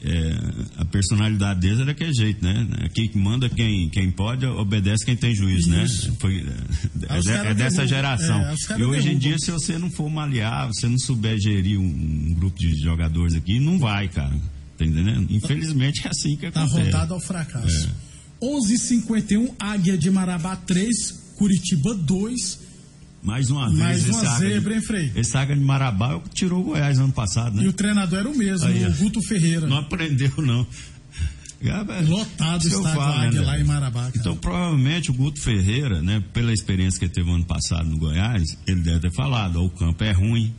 é, 0.00 0.38
a 0.76 0.84
personalidade 0.84 1.60
deles 1.60 1.80
é 1.80 1.84
daquele 1.84 2.14
jeito, 2.14 2.42
né? 2.44 2.66
Aqui 2.84 3.08
que 3.08 3.18
manda 3.18 3.48
quem, 3.48 3.88
quem 3.88 4.10
pode, 4.12 4.46
obedece 4.46 5.04
quem 5.04 5.16
tem 5.16 5.34
juízo, 5.34 5.68
né? 5.70 5.84
Isso. 5.84 6.14
Foi, 6.20 6.36
é, 6.38 7.46
é, 7.46 7.50
é 7.50 7.54
dessa 7.54 7.84
geração. 7.86 8.40
É, 8.40 8.54
e 8.78 8.84
hoje 8.84 9.10
em 9.10 9.18
dia, 9.18 9.36
se 9.38 9.50
você 9.50 9.76
não 9.76 9.90
for 9.90 10.08
malear, 10.08 10.68
você 10.68 10.86
não 10.88 10.98
souber 10.98 11.36
gerir 11.40 11.80
um, 11.80 11.84
um 11.84 12.34
grupo 12.34 12.56
de 12.60 12.80
jogadores 12.80 13.34
aqui, 13.34 13.58
não 13.58 13.76
vai, 13.78 14.06
cara. 14.08 14.36
Tá 14.78 14.84
entendendo? 14.86 15.26
Infelizmente 15.30 16.06
é 16.06 16.10
assim 16.10 16.36
que 16.36 16.48
Tá 16.48 16.62
acontece. 16.62 16.86
rodado 16.86 17.14
ao 17.14 17.20
fracasso. 17.20 17.88
É. 18.40 18.46
11:51 18.46 19.52
Águia 19.58 19.98
de 19.98 20.10
Marabá 20.12 20.54
3, 20.54 21.32
Curitiba 21.36 21.92
2. 21.94 22.67
Mais 23.28 23.50
uma 23.50 23.66
vez, 23.68 23.78
Mais 23.78 24.08
uma 24.08 24.22
esse 24.24 24.32
de- 24.32 24.38
zebra, 24.38 24.74
hein, 24.74 24.80
Frei? 24.80 25.12
Esse 25.14 25.36
Águia 25.36 25.54
de 25.54 25.62
Marabá 25.62 26.18
tirou 26.32 26.60
o 26.60 26.64
Goiás 26.64 26.98
ano 26.98 27.12
passado, 27.12 27.56
né? 27.56 27.64
E 27.64 27.68
o 27.68 27.72
treinador 27.74 28.20
era 28.20 28.28
o 28.30 28.36
mesmo, 28.36 28.66
Aí, 28.66 28.84
ó. 28.84 28.88
o 28.88 28.92
Guto 28.94 29.20
Ferreira. 29.22 29.66
Não 29.66 29.76
aprendeu, 29.76 30.32
não. 30.38 30.66
Lotado 32.06 32.62
o 32.64 32.66
estádio 32.68 32.82
falo, 32.94 33.18
né, 33.20 33.26
Águia 33.26 33.42
lá 33.42 33.52
velho? 33.52 33.64
em 33.64 33.66
Marabá. 33.66 34.00
cara. 34.02 34.12
Então, 34.16 34.36
provavelmente, 34.36 35.10
o 35.10 35.14
Guto 35.14 35.40
Ferreira, 35.40 36.00
né, 36.00 36.22
pela 36.32 36.52
experiência 36.52 36.98
que 36.98 37.04
ele 37.06 37.12
teve 37.12 37.30
ano 37.30 37.44
passado 37.44 37.88
no 37.88 37.98
Goiás, 37.98 38.56
ele 38.66 38.80
deve 38.80 39.00
ter 39.00 39.12
falado, 39.12 39.56
ó, 39.60 39.64
o 39.66 39.70
campo 39.70 40.02
é 40.04 40.12
ruim, 40.12 40.54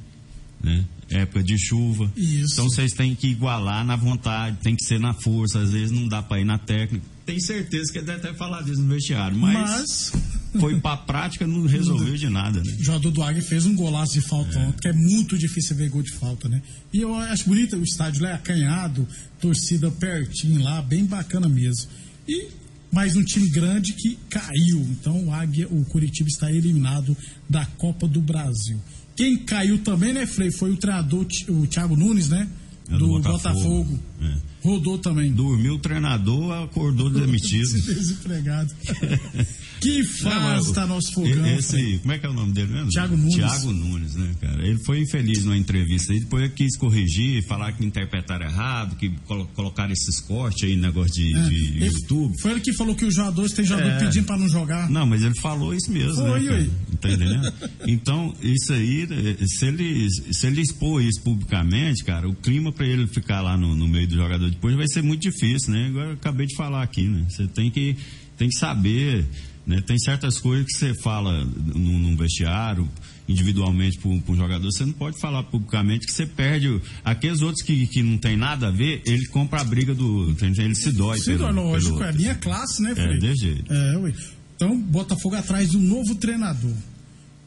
né? 0.64 0.84
Época 1.10 1.42
de 1.42 1.58
chuva. 1.58 2.12
Isso. 2.16 2.54
Então 2.54 2.66
vocês 2.70 2.92
têm 2.92 3.16
que 3.16 3.28
igualar 3.30 3.84
na 3.84 3.96
vontade, 3.96 4.58
tem 4.62 4.76
que 4.76 4.84
ser 4.86 5.00
na 5.00 5.14
força, 5.14 5.60
às 5.60 5.72
vezes 5.72 5.90
não 5.90 6.08
dá 6.08 6.22
pra 6.22 6.40
ir 6.40 6.46
na 6.46 6.58
técnica. 6.60 7.04
Tenho 7.26 7.42
certeza 7.42 7.92
que 7.92 7.98
ele 8.00 8.06
deve 8.06 8.20
ter 8.20 8.36
falado 8.36 8.72
isso 8.72 8.82
no 8.82 8.90
vestiário, 8.94 9.36
mas, 9.38 9.54
Mas 9.54 10.12
foi 10.58 10.80
pra 10.80 10.98
prática, 10.98 11.46
não 11.46 11.66
resolveu 11.66 12.16
de 12.16 12.30
nada, 12.30 12.64
né? 12.64 12.76
o 12.80 12.84
jogador 12.84 13.12
do 13.12 13.22
Águia 13.22 13.42
fez 13.42 13.66
um 13.66 13.76
golaço 13.76 14.14
de 14.14 14.22
falta 14.22 14.58
ontem, 14.58 14.72
porque 14.72 14.88
é 14.88 14.94
muito 14.94 15.38
difícil 15.38 15.76
ver 15.76 15.90
gol 15.90 16.02
de 16.02 16.12
falta, 16.12 16.50
né? 16.50 16.62
E 16.92 17.02
eu 17.02 17.14
acho 17.16 17.48
bonito 17.48 17.76
o 17.76 17.84
estádio 17.84 18.24
lá, 18.24 18.30
é 18.30 18.34
acanhado, 18.34 19.08
torcida 19.40 19.92
pertinho 19.92 20.64
lá, 20.64 20.82
bem 20.82 21.06
bacana 21.06 21.48
mesmo. 21.48 21.90
E 22.28 22.48
mais 22.92 23.16
um 23.16 23.24
time 23.24 23.50
grande 23.50 23.94
que 23.94 24.18
caiu. 24.30 24.80
Então 24.92 25.26
o 25.26 25.34
Águia, 25.34 25.68
o 25.70 25.86
Curitiba 25.86 26.30
está 26.30 26.52
eliminado 26.52 27.16
da 27.48 27.66
Copa 27.66 28.08
do 28.08 28.22
Brasil. 28.22 28.80
Quem 29.16 29.38
caiu 29.38 29.80
também, 29.80 30.14
né, 30.14 30.26
Frei, 30.26 30.50
foi 30.52 30.72
o 30.72 30.78
treinador, 30.78 31.28
o 31.50 31.68
Thiago 31.68 31.96
Nunes, 31.96 32.30
né? 32.30 32.48
É 32.90 32.94
do, 32.94 33.00
do 33.00 33.20
Botafogo. 33.20 33.84
Botafogo. 33.84 34.00
É. 34.22 34.50
Rodou 34.62 34.98
também. 34.98 35.32
Dormiu 35.32 35.76
o 35.76 35.80
treinador, 35.80 36.64
acordou 36.64 37.10
demitido. 37.10 37.70
Desempregado. 37.84 38.74
que 39.80 40.04
Não, 40.24 40.60
está 40.60 40.86
nosso 40.86 41.14
fogão. 41.14 41.46
Esse, 41.58 41.72
Frei. 41.72 41.98
como 42.00 42.12
é 42.14 42.20
que 42.20 42.26
é 42.26 42.30
o 42.30 42.34
nome 42.34 42.54
dele 42.54 42.72
mesmo? 42.74 42.90
Thiago 42.90 43.16
Nunes. 43.18 43.36
Thiago 43.36 43.72
Nunes, 43.72 44.16
né, 44.16 44.32
cara? 44.42 44.68
Ele 44.68 44.80
foi 44.86 45.00
infeliz 45.00 45.44
numa 45.46 45.58
entrevista 45.58 46.14
aí, 46.14 46.20
depois 46.20 46.52
quis 46.54 46.78
corrigir, 46.78 47.44
falar 47.48 47.72
que 47.74 47.86
interpretaram 47.86 48.46
errado, 48.46 48.96
que 48.96 49.10
colo 49.26 49.46
colocaram 49.56 49.92
esses 49.94 50.20
cortes 50.22 50.64
aí, 50.68 50.76
negócio 50.76 51.14
de, 51.14 51.36
É, 51.36 51.50
de 51.50 51.86
YouTube. 51.86 52.36
Foi 52.42 52.52
ele 52.52 52.60
que 52.62 52.74
falou 52.74 52.96
que 52.96 53.06
os 53.06 53.16
jogadores 53.16 53.54
tem 53.54 53.66
jogador 53.66 53.90
É. 53.90 54.00
pedindo 54.00 54.26
para 54.26 54.38
não 54.38 54.48
jogar. 54.50 54.90
Não, 54.90 55.06
mas 55.06 55.24
ele 55.24 55.36
falou 55.40 55.74
isso 55.74 55.92
mesmo, 55.92 56.16
Foi, 56.16 56.40
né? 56.40 56.46
Cara? 56.48 56.60
ué. 56.62 56.70
Tá 57.02 57.10
entendendo? 57.12 57.54
Então, 57.88 58.36
isso 58.42 58.74
aí, 58.74 59.08
eh, 59.10 59.46
se 59.48 59.66
ele, 59.66 60.08
se 60.32 60.48
ele 60.48 60.62
expor 60.62 61.02
isso 61.02 61.22
publicamente, 61.22 62.04
cara, 62.04 62.28
o 62.28 62.36
clima 62.36 62.72
para 62.72 62.86
ele 62.86 63.08
ficar 63.08 63.42
lá 63.42 63.56
no, 63.58 63.76
no 63.76 63.88
meio 63.88 64.08
do 64.08 64.16
jogador 64.16 64.50
depois 64.50 64.76
vai 64.76 64.88
ser 64.88 65.02
muito 65.02 65.22
difícil, 65.22 65.72
né? 65.72 65.88
Agora 65.88 66.08
eu 66.10 66.14
acabei 66.14 66.46
de 66.46 66.56
falar 66.56 66.84
aqui, 66.84 67.04
né? 67.04 67.26
Você 67.30 67.48
tem 67.48 67.72
que, 67.72 67.96
tem 68.38 68.50
que 68.50 68.56
saber, 68.58 69.26
né? 69.70 69.84
Tem 69.86 70.00
certas 70.00 70.40
coisas 70.40 70.66
que 70.66 70.74
você 70.74 70.96
fala 70.96 71.46
num, 71.46 72.00
num 72.00 72.18
vestiário, 72.18 72.90
individualmente 73.28 74.00
para 74.00 74.10
um 74.10 74.36
jogador, 74.36 74.72
você 74.72 74.84
não 74.84 74.94
pode 74.94 75.20
falar 75.20 75.44
publicamente 75.44 76.08
que 76.08 76.12
você 76.12 76.26
perde. 76.26 76.82
Aqueles 77.06 77.42
outros 77.42 77.64
que, 77.64 77.86
que 77.86 78.02
não 78.02 78.18
tem 78.18 78.36
nada 78.36 78.70
a 78.70 78.72
ver, 78.72 79.04
ele 79.06 79.28
compra 79.28 79.62
a 79.62 79.64
briga 79.64 79.94
do. 79.94 80.36
Ele 80.42 80.74
se 80.74 80.92
dói. 80.92 81.20
Sim, 81.20 81.38
pelo, 81.38 81.52
lógico, 81.52 82.00
pelo 82.00 82.04
é 82.04 82.10
a 82.10 82.14
minha 82.14 82.34
classe, 82.34 82.82
né, 82.82 82.96
Frei? 82.96 83.20
desse 83.20 83.42
jeito. 83.42 83.72
É, 83.72 83.98
ué. 83.98 84.14
Então, 84.56 84.76
Botafogo 84.82 85.36
atrás 85.36 85.70
de 85.70 85.78
um 85.78 85.82
novo 85.82 86.16
treinador. 86.16 86.74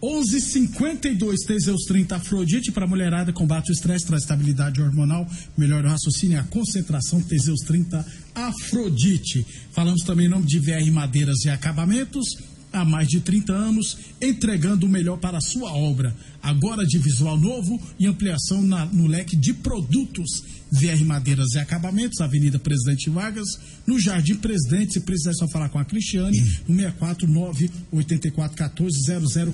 11:52 0.02 1.46
Teseus 1.46 1.84
30 1.84 2.16
Afrodite 2.16 2.72
para 2.72 2.88
mulherada 2.88 3.32
combate 3.32 3.70
o 3.70 3.72
estresse, 3.72 4.04
traz 4.04 4.22
estabilidade 4.22 4.82
hormonal, 4.82 5.24
melhora 5.56 5.86
o 5.86 5.90
raciocínio 5.90 6.36
e 6.36 6.40
a 6.40 6.42
concentração. 6.42 7.22
Teseus 7.22 7.60
30 7.60 8.04
Afrodite. 8.34 9.46
Falamos 9.70 10.02
também 10.02 10.26
em 10.26 10.28
nome 10.28 10.44
de 10.44 10.58
VR 10.58 10.90
Madeiras 10.90 11.44
e 11.44 11.50
Acabamentos. 11.50 12.36
Há 12.72 12.84
mais 12.84 13.06
de 13.08 13.20
30 13.20 13.52
anos, 13.52 13.98
entregando 14.20 14.86
o 14.86 14.88
melhor 14.88 15.18
para 15.18 15.36
a 15.38 15.40
sua 15.42 15.72
obra. 15.74 16.14
Agora 16.42 16.86
de 16.86 16.98
visual 16.98 17.36
novo 17.38 17.80
e 17.98 18.06
ampliação 18.06 18.62
na- 18.62 18.86
no 18.86 19.06
leque 19.06 19.36
de 19.36 19.52
produtos. 19.52 20.42
VR 20.72 21.04
Madeiras 21.04 21.52
e 21.52 21.58
Acabamentos, 21.58 22.18
Avenida 22.22 22.58
Presidente 22.58 23.10
Vargas, 23.10 23.46
no 23.86 24.00
Jardim 24.00 24.36
Presidente. 24.36 24.94
Se 24.94 25.00
precisar, 25.00 25.32
é 25.32 25.34
só 25.34 25.46
falar 25.48 25.68
com 25.68 25.78
a 25.78 25.84
Cristiane, 25.84 26.38
no 26.66 26.74
649 26.74 27.70
8414 27.92 28.98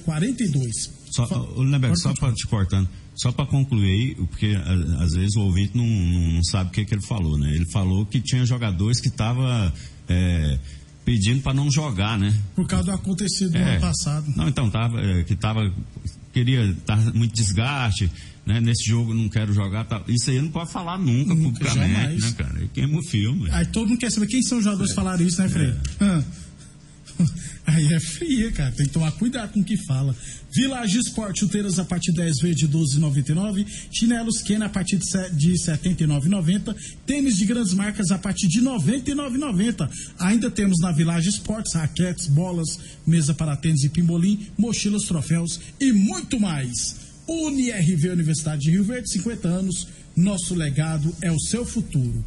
0042. 0.05 0.91
Só, 1.11 1.27
só 1.97 2.15
para 2.21 2.33
te 2.35 2.47
cortando, 2.47 2.89
só 3.17 3.33
para 3.33 3.47
concluir 3.47 3.91
aí, 3.91 4.15
porque 4.15 4.55
a- 4.55 5.03
às 5.03 5.11
vezes 5.15 5.35
o 5.37 5.41
ouvinte 5.41 5.77
não, 5.77 5.85
não, 5.87 6.45
sabe 6.45 6.71
o 6.71 6.73
que, 6.73 6.85
que 6.85 6.95
ele 6.95 7.03
falou, 7.07 7.37
né? 7.37 7.53
Ele 7.53 7.67
falou 7.73 8.07
que 8.07 8.21
tinha 8.21 8.47
jogadores 8.47 9.01
que 9.01 9.09
estavam 9.09 9.45
pedindo 11.09 11.40
para 11.40 11.55
não 11.55 11.71
jogar, 11.71 12.18
né? 12.18 12.35
Por 12.55 12.66
causa 12.66 12.85
do 12.85 12.90
acontecido 12.92 13.53
do 13.53 13.57
É. 13.57 13.73
ano 13.73 13.81
passado. 13.81 14.31
Não, 14.37 14.47
então 14.47 14.68
tava 14.68 15.01
é, 15.01 15.25
que 15.25 15.35
tava 15.35 15.73
queria 16.35 16.77
tava 16.85 17.11
muito 17.14 17.35
desgaste, 17.35 18.11
né? 18.44 18.61
Nesse 18.61 18.87
jogo 18.87 19.14
não 19.14 19.27
quero 19.27 19.51
jogar, 19.55 19.85
tá. 19.87 20.03
Isso 20.07 20.29
aí 20.31 20.38
não 20.42 20.51
pode 20.51 20.71
falar 20.71 20.99
nunca, 20.99 21.35
Nunca, 21.35 21.61
publicamente, 21.61 21.94
jamais. 21.94 22.23
né, 22.23 22.33
cara? 22.37 22.59
Aí 22.59 22.68
queima 22.75 22.99
o 22.99 23.03
filme. 23.03 23.49
Aí 23.51 23.64
todo 23.64 23.88
mundo 23.88 23.99
quer 23.99 24.12
saber 24.12 24.27
quem 24.27 24.42
são 24.42 24.59
os 24.59 24.64
jogadores 24.64 24.90
que 24.90 24.97
falaram 24.97 25.25
isso, 25.27 25.40
né, 25.40 25.49
Frei? 25.49 25.75
Ah. 25.99 26.23
Aí 27.71 27.93
é 27.93 28.01
fria, 28.01 28.51
cara. 28.51 28.73
Tem 28.73 28.87
que 28.87 28.93
tomar 28.93 29.13
cuidado 29.13 29.53
com 29.53 29.61
o 29.61 29.65
que 29.65 29.77
fala. 29.85 30.17
Village 30.51 30.99
Sport, 31.01 31.39
chuteiras 31.39 31.79
a 31.79 31.85
partir 31.85 32.13
de 32.13 32.17
10 32.17 32.39
vezes 32.41 32.57
de 32.57 32.67
12,99. 32.69 33.67
Chinelos 33.93 34.41
Ken 34.41 34.63
a 34.63 34.71
partir 34.71 34.97
de 34.97 35.07
se- 35.07 35.31
de 35.33 35.53
79,90. 35.59 36.75
Tênis 37.05 37.37
de 37.37 37.45
grandes 37.45 37.75
marcas 37.75 38.11
a 38.11 38.17
partir 38.17 38.49
de 38.49 38.63
99,90. 38.63 39.87
Ainda 40.19 40.51
temos 40.51 40.79
na 40.81 40.93
Village 40.93 41.29
Sports 41.29 41.75
raquetes, 41.75 42.27
bolas, 42.27 42.79
mesa 43.07 43.35
para 43.35 43.55
tênis 43.55 43.85
e 43.85 43.91
pimbolim, 43.91 44.47
mochilas, 44.57 45.03
troféus 45.03 45.61
e 45.79 45.93
muito 45.93 46.41
mais. 46.41 46.97
UniRV 47.29 48.09
Universidade 48.09 48.63
de 48.63 48.71
Rio 48.71 48.85
Verde, 48.85 49.11
50 49.13 49.47
anos. 49.47 49.89
Nosso 50.17 50.55
legado 50.55 51.15
é 51.21 51.31
o 51.31 51.39
seu 51.39 51.67
futuro. 51.67 52.25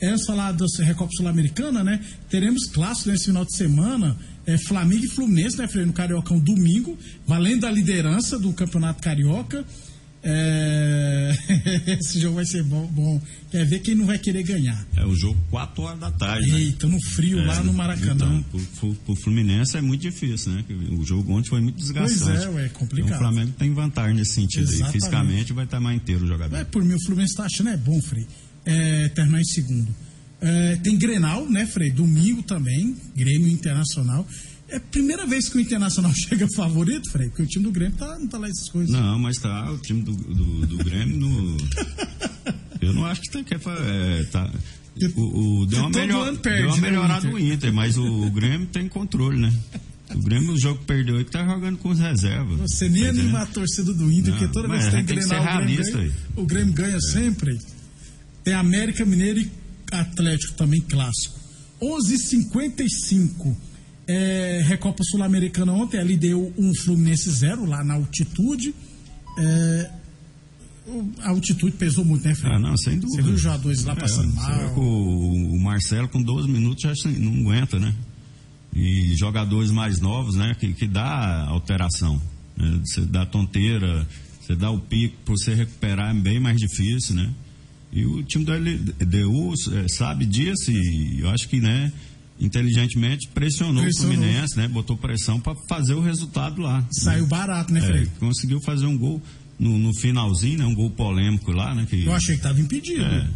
De 0.00 0.24
falar 0.26 0.52
da 0.52 0.64
Recopa 0.84 1.10
Sul-Americana, 1.16 1.82
né? 1.82 2.00
Teremos 2.30 2.66
clássico 2.66 3.10
nesse 3.10 3.24
final 3.26 3.44
de 3.44 3.56
semana. 3.56 4.16
É, 4.46 4.56
Flamengo 4.58 5.04
e 5.04 5.08
Fluminense, 5.08 5.58
né, 5.58 5.66
Freire? 5.66 5.86
No 5.86 5.92
Cariocão, 5.92 6.38
domingo, 6.38 6.96
valendo 7.26 7.66
a 7.66 7.70
liderança 7.70 8.38
do 8.38 8.52
Campeonato 8.52 9.02
Carioca. 9.02 9.64
É, 10.28 11.32
Esse 12.00 12.18
jogo 12.20 12.36
vai 12.36 12.44
ser 12.44 12.64
bom, 12.64 12.84
bom. 12.88 13.22
Quer 13.50 13.64
ver 13.64 13.78
quem 13.78 13.94
não 13.94 14.06
vai 14.06 14.18
querer 14.18 14.42
ganhar. 14.42 14.84
É 14.96 15.04
o 15.04 15.14
jogo 15.14 15.38
4 15.50 15.82
horas 15.82 16.00
da 16.00 16.10
tarde, 16.10 16.50
né? 16.50 16.60
Eita, 16.62 16.88
no 16.88 17.00
frio 17.00 17.44
lá 17.44 17.58
É, 17.58 17.62
no 17.62 17.72
Maracanã. 17.72 18.42
Então, 18.50 18.94
pro, 19.04 19.14
Fluminense 19.16 19.76
é 19.76 19.80
muito 19.80 20.02
difícil, 20.02 20.52
né? 20.52 20.64
O 20.98 21.04
jogo 21.04 21.32
ontem 21.32 21.48
foi 21.48 21.60
muito 21.60 21.76
desgastante. 21.76 22.24
Pois 22.24 22.42
é, 22.42 22.48
ué, 22.48 22.66
é 22.66 22.68
complicado. 22.70 23.06
Então, 23.06 23.16
o 23.16 23.20
Flamengo 23.20 23.52
tem 23.52 23.72
vantagem 23.72 24.16
nesse 24.16 24.34
sentido. 24.34 24.62
Exatamente. 24.62 24.86
aí. 24.86 24.92
Fisicamente 24.92 25.52
vai 25.52 25.64
estar 25.64 25.80
mais 25.80 25.96
inteiro 25.96 26.24
o 26.24 26.26
jogador. 26.26 26.56
É, 26.56 26.64
por 26.64 26.84
mim, 26.84 26.94
o 26.94 27.04
Fluminense 27.04 27.34
tá 27.36 27.44
achando 27.44 27.70
é 27.70 27.76
bom, 27.76 28.00
Frei. 28.02 28.26
É, 28.64 29.08
terminar 29.10 29.40
em 29.40 29.44
segundo. 29.44 29.94
É, 30.48 30.76
tem 30.76 30.96
Grenal, 30.96 31.50
né, 31.50 31.66
Frei? 31.66 31.90
Domingo 31.90 32.42
também, 32.42 32.94
Grêmio 33.16 33.48
Internacional. 33.48 34.26
É 34.68 34.76
a 34.76 34.80
primeira 34.80 35.26
vez 35.26 35.48
que 35.48 35.56
o 35.58 35.60
Internacional 35.60 36.12
chega 36.14 36.46
favorito, 36.54 37.10
Frei, 37.10 37.28
porque 37.28 37.42
o 37.42 37.46
time 37.46 37.64
do 37.64 37.72
Grêmio 37.72 37.96
tá, 37.96 38.16
não 38.18 38.26
tá 38.28 38.38
lá 38.38 38.48
essas 38.48 38.68
coisas. 38.68 38.90
Não, 38.92 39.18
mas 39.18 39.36
tá, 39.38 39.70
o 39.72 39.78
time 39.78 40.02
do, 40.02 40.12
do, 40.12 40.66
do 40.66 40.76
Grêmio 40.78 41.16
no. 41.16 41.56
Eu 42.80 42.92
não 42.92 43.04
acho 43.06 43.20
que 43.22 43.30
tem 43.32 43.42
que. 43.42 43.54
É, 43.54 44.24
tá, 44.30 44.52
o, 45.16 45.62
o- 45.62 45.66
deu, 45.66 45.80
uma 45.80 45.90
melhor, 45.90 46.36
perde, 46.38 46.58
deu 46.62 46.68
uma 46.68 46.76
né, 46.76 46.82
melhorada 46.82 47.28
no 47.28 47.38
Inter, 47.38 47.72
mas 47.72 47.96
o, 47.96 48.04
o 48.04 48.30
Grêmio 48.30 48.66
tem 48.68 48.88
controle, 48.88 49.40
né? 49.40 49.52
O 50.14 50.20
Grêmio, 50.20 50.52
o 50.52 50.58
jogo 50.60 50.78
que 50.80 50.84
perdeu 50.86 51.16
que 51.24 51.30
tá 51.30 51.44
jogando 51.44 51.78
com 51.78 51.90
as 51.90 51.98
reservas. 51.98 52.58
Você 52.60 52.88
nem 52.88 53.02
Tá 53.02 53.08
anima 53.08 53.40
a 53.42 53.46
torcida 53.46 53.92
do 53.92 54.12
Inter, 54.12 54.32
Não, 54.32 54.38
porque 54.38 54.52
toda 54.52 54.68
vez 54.68 54.84
que 54.84 54.90
tem 54.92 55.04
tem 55.04 55.18
que 55.18 55.26
Grenal, 55.26 55.42
o 55.42 55.56
Grêmio 55.64 55.92
ganha. 55.92 56.06
É. 56.06 56.40
o 56.40 56.46
Grêmio 56.46 56.74
ganha 56.74 57.00
sempre. 57.00 57.58
Tem 58.44 58.54
América 58.54 59.04
Mineiro 59.04 59.40
e 59.40 59.50
Atlético 59.92 60.54
também 60.54 60.80
clássico. 60.82 61.38
11:55 61.80 63.54
é, 64.08 64.62
Recopa 64.64 65.02
Sul-Americana 65.04 65.72
ontem, 65.72 65.98
ali 65.98 66.16
deu 66.16 66.52
um 66.56 66.72
Fluminense 66.76 67.30
zero 67.30 67.64
lá 67.64 67.82
na 67.84 67.94
altitude. 67.94 68.74
É, 69.38 69.90
a 71.20 71.30
altitude 71.30 71.76
pesou 71.76 72.04
muito, 72.04 72.26
né, 72.26 72.34
Fred? 72.34 72.54
Ah, 72.54 72.58
não, 72.60 72.76
sem 72.76 72.98
dúvida. 72.98 73.16
Você 73.16 73.22
viu 73.22 73.34
os 73.34 73.40
jogadores 73.40 73.82
lá 73.84 73.92
É, 73.92 73.96
passando 73.96 74.32
mal. 74.34 74.78
o, 74.78 75.54
o 75.54 75.60
Marcelo 75.60 76.08
com 76.08 76.22
12 76.22 76.48
minutos 76.48 76.82
já 76.82 76.92
não 77.18 77.40
aguenta, 77.40 77.78
né? 77.80 77.92
E 78.74 79.14
jogadores 79.16 79.70
mais 79.70 79.98
novos, 80.00 80.36
né? 80.36 80.54
Que, 80.58 80.72
que 80.72 80.86
dá 80.86 81.44
alteração. 81.48 82.20
né? 82.56 82.80
Você 82.84 83.00
dá 83.00 83.26
tonteira, 83.26 84.06
você 84.40 84.54
dá 84.54 84.70
o 84.70 84.78
pico, 84.78 85.16
para 85.24 85.34
você 85.34 85.52
recuperar 85.54 86.14
é 86.14 86.18
bem 86.20 86.38
mais 86.38 86.56
difícil, 86.58 87.16
né? 87.16 87.28
E 87.96 88.04
o 88.04 88.22
time 88.22 88.44
do 88.44 88.52
LDU 88.52 89.54
é, 89.72 89.88
sabe 89.88 90.26
disso 90.26 90.70
e 90.70 91.20
eu 91.20 91.30
acho 91.30 91.48
que, 91.48 91.58
né? 91.60 91.90
Inteligentemente 92.38 93.28
pressionou, 93.28 93.82
Pressionou. 93.82 94.12
o 94.12 94.16
Fluminense, 94.18 94.56
né? 94.58 94.68
Botou 94.68 94.96
pressão 94.96 95.40
para 95.40 95.54
fazer 95.68 95.94
o 95.94 96.02
resultado 96.02 96.60
lá. 96.60 96.80
né? 96.80 96.86
Saiu 96.92 97.26
barato, 97.26 97.72
né, 97.72 97.80
É, 97.80 97.82
Fred? 97.82 98.10
conseguiu 98.20 98.60
fazer 98.60 98.84
um 98.86 98.96
gol 98.98 99.22
no, 99.58 99.78
no 99.78 99.94
finalzinho, 100.00 100.58
né? 100.58 100.66
Um 100.66 100.74
gol 100.74 100.90
polêmico 100.90 101.50
lá, 101.52 101.74
né? 101.74 101.86
Que, 101.88 102.04
Eu 102.04 102.12
achei 102.14 102.36
que 102.36 102.42
tava 102.42 102.60
impedido. 102.60 103.02
é. 103.02 103.26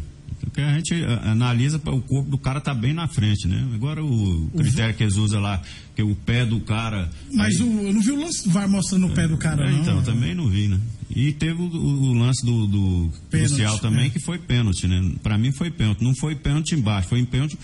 Porque 0.40 0.60
a 0.62 0.72
gente 0.74 0.94
ah, 1.04 1.32
analisa, 1.32 1.76
o 1.78 2.00
corpo 2.02 2.30
do 2.30 2.38
cara 2.38 2.60
tá 2.60 2.72
bem 2.74 2.92
na 2.94 3.06
frente, 3.06 3.46
né? 3.46 3.66
Agora 3.74 4.02
o 4.04 4.50
critério 4.56 4.94
que 4.94 5.02
eles 5.02 5.16
usam 5.16 5.40
lá, 5.40 5.62
que 5.94 6.02
o 6.02 6.14
pé 6.14 6.44
do 6.46 6.60
cara. 6.60 7.10
Mas 7.32 7.56
aí- 7.56 7.62
o, 7.62 7.82
eu 7.86 7.92
não 7.92 8.00
vi 8.00 8.10
o 8.12 8.20
lance 8.20 8.48
vai 8.48 8.66
mostrando 8.66 9.06
o 9.06 9.10
pé 9.10 9.28
do 9.28 9.36
cara, 9.36 9.66
É, 9.66 9.70
não. 9.70 9.80
Então, 9.80 10.02
também 10.02 10.34
não 10.34 10.48
vi, 10.48 10.68
né? 10.68 10.78
E 11.14 11.32
teve 11.32 11.60
o, 11.60 11.64
o- 11.66 12.12
lance 12.14 12.44
do, 12.44 12.66
do 12.66 13.10
Pênalti, 13.30 13.48
crucial 13.50 13.78
também, 13.80 14.06
é. 14.06 14.10
que 14.10 14.20
foi 14.20 14.38
pênalti, 14.38 14.86
né? 14.86 15.12
Pra 15.22 15.36
mim 15.36 15.50
foi 15.52 15.70
pênalti. 15.70 16.02
Não 16.04 16.14
foi 16.14 16.34
pênalti 16.36 16.74
embaixo, 16.74 17.08
foi 17.08 17.18
em 17.18 17.24
pênalti 17.24 17.58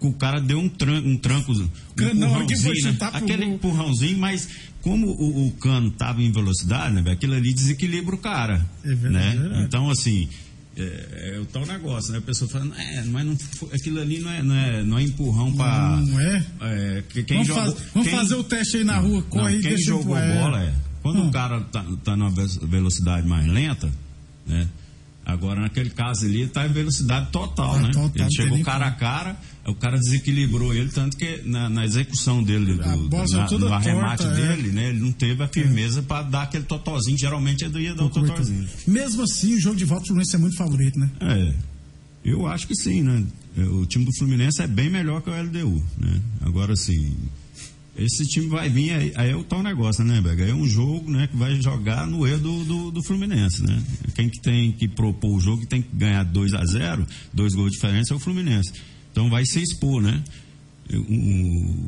que 0.00 0.06
o 0.06 0.12
cara 0.12 0.40
deu 0.40 0.58
um, 0.58 0.68
tran 0.68 1.00
um 1.02 1.16
tranco. 1.16 1.52
Um 1.52 1.56
foi 1.56 1.64
empurrãozinho, 2.44 2.84
né? 2.84 2.92
pro 2.98 3.06
Aquele 3.08 3.44
empurrãozinho, 3.44 4.18
mas 4.18 4.48
como 4.82 5.06
o, 5.08 5.46
o 5.48 5.52
cano 5.52 5.90
tava 5.90 6.22
em 6.22 6.30
velocidade, 6.32 6.94
né? 6.94 7.10
Aquilo 7.12 7.34
ali 7.34 7.52
desequilibra 7.52 8.14
o 8.14 8.18
cara. 8.18 8.64
É 8.84 8.94
verdade, 8.94 9.12
né? 9.12 9.32
é 9.34 9.38
verdade. 9.38 9.64
Então, 9.64 9.90
assim. 9.90 10.28
É, 10.80 11.32
é 11.34 11.40
o 11.40 11.44
tal 11.44 11.66
negócio, 11.66 12.12
né? 12.12 12.18
A 12.18 12.20
pessoa 12.20 12.48
falando, 12.48 12.72
é, 12.78 13.02
mas 13.06 13.26
não 13.26 13.36
aquilo 13.72 14.00
ali 14.00 14.20
não 14.20 14.30
é, 14.30 14.42
não 14.44 14.54
é, 14.54 14.84
não 14.84 14.98
é 14.98 15.02
empurrão 15.02 15.52
pra. 15.52 15.96
Não 15.96 16.20
é? 16.20 16.46
É, 16.60 17.02
que 17.08 17.24
quem 17.24 17.42
Vamos, 17.42 17.48
faz- 17.74 17.74
vamos 17.92 18.08
quem- 18.08 18.16
fazer 18.16 18.34
o 18.36 18.44
teste 18.44 18.76
aí 18.76 18.84
na 18.84 18.98
rua, 18.98 19.20
corre 19.22 19.56
não, 19.56 19.62
quem 19.62 19.76
jogou 19.78 20.16
é. 20.16 20.38
bola 20.38 20.62
é. 20.62 20.72
Quando 21.02 21.20
Hum. 21.20 21.28
o 21.28 21.32
cara 21.32 21.60
tá, 21.60 21.84
tá 22.04 22.16
numa 22.16 22.30
ve- 22.30 22.58
velocidade 22.66 23.26
mais 23.26 23.46
lenta, 23.46 23.90
né? 24.46 24.68
Agora, 25.24 25.60
naquele 25.60 25.90
caso 25.90 26.24
ali, 26.24 26.40
ele 26.40 26.48
tá 26.48 26.66
em 26.66 26.72
velocidade 26.72 27.30
total, 27.30 27.74
Ah, 27.74 27.78
né? 27.82 27.90
total, 27.92 28.10
ele 28.14 28.30
chegou 28.34 28.62
cara 28.62 28.86
a 28.86 28.90
cara, 28.90 29.36
o 29.66 29.74
cara 29.74 29.98
desequilibrou 29.98 30.72
ele, 30.72 30.88
tanto 30.88 31.18
que 31.18 31.42
na, 31.44 31.68
na 31.68 31.84
execução 31.84 32.42
dele, 32.42 32.72
do, 32.72 32.76
na- 32.76 32.96
no 32.96 33.72
arremate 33.74 34.22
torta, 34.22 34.40
é. 34.40 34.56
dele, 34.56 34.70
né? 34.72 34.88
Ele 34.88 35.00
não 35.00 35.12
teve 35.12 35.42
a 35.42 35.46
firmeza 35.48 36.02
pra 36.02 36.22
dar 36.22 36.44
aquele 36.44 36.64
totozinho. 36.64 37.18
Geralmente 37.18 37.62
ele 37.62 37.78
ia 37.80 37.94
dar 37.94 38.04
o 38.06 38.08
totozinho. 38.10 38.66
Mesmo 38.86 39.22
assim, 39.22 39.54
o 39.54 39.60
jogo 39.60 39.76
de 39.76 39.84
volta 39.84 40.04
do 40.04 40.06
Fluminense 40.06 40.34
é 40.34 40.38
muito 40.38 40.56
favorito, 40.56 40.98
né? 40.98 41.10
É, 41.20 41.54
eu 42.24 42.46
acho 42.46 42.66
que 42.66 42.74
sim, 42.74 43.02
né? 43.02 43.22
O 43.70 43.84
time 43.84 44.06
do 44.06 44.12
Fluminense 44.16 44.62
é 44.62 44.66
bem 44.66 44.88
melhor 44.88 45.20
que 45.20 45.28
o 45.28 45.34
LDU, 45.34 45.82
né? 45.98 46.22
Agora, 46.40 46.72
assim, 46.72 47.14
esse 47.98 48.24
time 48.26 48.46
vai 48.46 48.68
vir, 48.68 48.92
aí, 48.92 49.12
aí 49.16 49.30
é 49.30 49.36
o 49.36 49.42
tal 49.42 49.62
negócio, 49.62 50.04
né, 50.04 50.20
Bega? 50.20 50.44
É 50.44 50.54
um 50.54 50.66
jogo, 50.66 51.10
né, 51.10 51.26
que 51.26 51.36
vai 51.36 51.60
jogar 51.60 52.06
no 52.06 52.26
erro 52.26 52.38
do, 52.38 52.64
do, 52.64 52.90
do 52.92 53.02
Fluminense, 53.02 53.62
né? 53.62 53.82
Quem 54.14 54.28
que 54.28 54.40
tem 54.40 54.70
que 54.70 54.86
propor 54.86 55.36
o 55.36 55.40
jogo, 55.40 55.66
tem 55.66 55.82
que 55.82 55.94
ganhar 55.94 56.22
2 56.24 56.54
a 56.54 56.64
0 56.64 57.06
dois 57.32 57.54
gols 57.54 57.70
de 57.70 57.76
diferença 57.76 58.14
é 58.14 58.16
o 58.16 58.20
Fluminense. 58.20 58.72
Então 59.10 59.28
vai 59.28 59.44
se 59.44 59.60
expor, 59.60 60.00
né? 60.00 60.22
Um, 60.92 61.86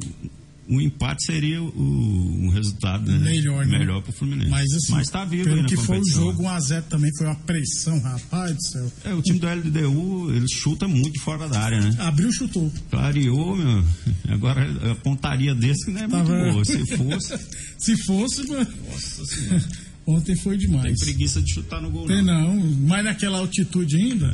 um 0.71 0.81
empate 0.81 1.25
seria 1.27 1.61
o, 1.63 2.39
um 2.47 2.49
resultado 2.51 3.11
né? 3.11 3.19
Melhor, 3.19 3.67
né? 3.67 3.79
melhor 3.79 4.01
pro 4.03 4.13
Fluminense. 4.13 4.49
Mas 4.51 4.67
assim, 4.73 5.11
tá 5.11 5.25
vivo 5.25 5.45
pelo 5.45 5.67
que 5.67 5.77
foi 5.77 5.97
o 5.97 6.01
competição. 6.01 6.23
jogo, 6.25 6.43
1x0 6.45 6.83
também 6.85 7.11
foi 7.19 7.27
uma 7.27 7.35
pressão, 7.35 7.99
rapaz 8.01 8.55
do 8.55 8.63
céu. 8.63 8.93
É, 9.05 9.13
o 9.15 9.21
time 9.21 9.39
do 9.39 9.47
LDU, 9.49 10.33
ele 10.35 10.47
chuta 10.49 10.87
muito 10.87 11.21
fora 11.23 11.49
da 11.49 11.59
área, 11.61 11.81
né? 11.81 11.95
Abriu, 11.99 12.33
chutou. 12.33 12.73
Clareou, 12.91 13.57
meu. 13.57 13.85
Agora 14.29 14.93
a 14.93 14.95
pontaria 14.95 15.55
desse 15.55 15.91
não 15.91 16.01
é 16.03 16.07
muito 16.07 16.27
Tava- 16.29 16.51
boa. 16.53 16.65
Se 16.65 16.87
fosse, 16.97 17.39
Se 17.79 17.97
fosse, 18.05 18.47
mano, 18.49 18.67
nossa 18.91 19.25
senhora. 19.27 19.69
ontem 20.07 20.37
foi 20.37 20.57
Tem 20.57 20.69
demais. 20.69 21.01
preguiça 21.01 21.43
de 21.43 21.53
chutar 21.53 21.81
no 21.83 21.91
gol, 21.91 22.07
Tem 22.07 22.23
não. 22.23 22.55
não, 22.57 22.71
mas 22.87 23.05
naquela 23.05 23.39
altitude 23.39 23.97
ainda. 23.97 24.33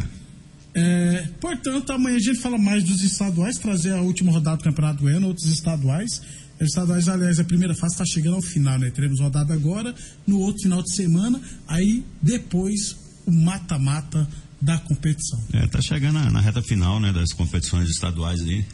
É, 0.78 1.28
portanto, 1.40 1.90
amanhã 1.90 2.16
a 2.16 2.20
gente 2.20 2.38
fala 2.38 2.58
mais 2.58 2.84
dos 2.84 3.02
estaduais, 3.02 3.56
trazer 3.56 3.94
a 3.94 4.02
última 4.02 4.30
rodada 4.30 4.58
do 4.58 4.64
Campeonato 4.64 5.00
Goiano, 5.02 5.28
outros 5.28 5.46
estaduais. 5.46 6.20
Estaduais, 6.60 7.08
aliás, 7.08 7.40
a 7.40 7.44
primeira 7.44 7.74
fase 7.74 7.94
está 7.94 8.04
chegando 8.04 8.34
ao 8.34 8.42
final, 8.42 8.78
né? 8.78 8.90
Teremos 8.90 9.18
rodada 9.18 9.54
agora, 9.54 9.94
no 10.26 10.38
outro 10.38 10.62
final 10.62 10.82
de 10.82 10.94
semana, 10.94 11.40
aí 11.66 12.04
depois 12.22 12.94
o 13.26 13.32
mata-mata 13.32 14.28
da 14.60 14.78
competição. 14.78 15.42
É, 15.52 15.66
tá 15.66 15.80
chegando 15.80 16.14
na, 16.14 16.30
na 16.30 16.40
reta 16.40 16.62
final, 16.62 17.00
né, 17.00 17.12
das 17.12 17.32
competições 17.32 17.88
estaduais 17.88 18.40
aí. 18.42 18.64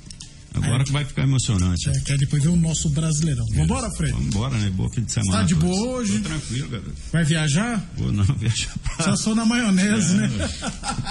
Agora 0.54 0.82
É. 0.82 0.84
que 0.84 0.92
vai 0.92 1.04
ficar 1.04 1.22
emocionante. 1.22 1.88
É, 1.88 1.92
que 2.00 2.12
aí 2.12 2.18
depois 2.18 2.42
vem 2.42 2.52
o 2.52 2.56
nosso 2.56 2.88
brasileirão. 2.90 3.44
Vambora, 3.54 3.90
Fred? 3.96 4.12
Vamos 4.12 4.26
embora, 4.28 4.56
né? 4.58 4.70
Boa 4.70 4.90
fim 4.90 5.02
de 5.02 5.12
semana. 5.12 5.38
Tá 5.38 5.42
de 5.44 5.54
todos. 5.54 5.68
boa 5.68 5.96
hoje? 5.98 6.18
Tô 6.18 6.28
tranquilo, 6.28 6.68
cara. 6.68 6.82
Vai 7.12 7.24
viajar? 7.24 7.90
Vou 7.96 8.12
não 8.12 8.24
viajar 8.36 8.72
pra... 8.96 9.04
Só 9.04 9.16
sou 9.16 9.34
na 9.34 9.44
maionese, 9.46 10.14
né? 10.14 10.30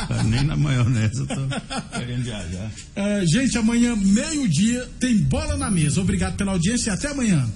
Tá 0.08 0.24
Nem 0.24 0.44
na 0.44 0.56
maionese 0.56 1.20
eu 1.20 1.28
tô 1.28 1.48
querendo 1.98 2.24
viajar. 2.24 2.72
É, 2.96 3.26
gente, 3.26 3.58
amanhã, 3.58 3.96
meio-dia, 3.96 4.88
tem 5.00 5.18
bola 5.18 5.58
na 5.58 5.70
mesa. 5.72 6.02
Obrigado 6.02 6.36
pela 6.36 6.52
audiência 6.52 6.92
e 6.92 6.94
até 6.94 7.10
amanhã. 7.10 7.48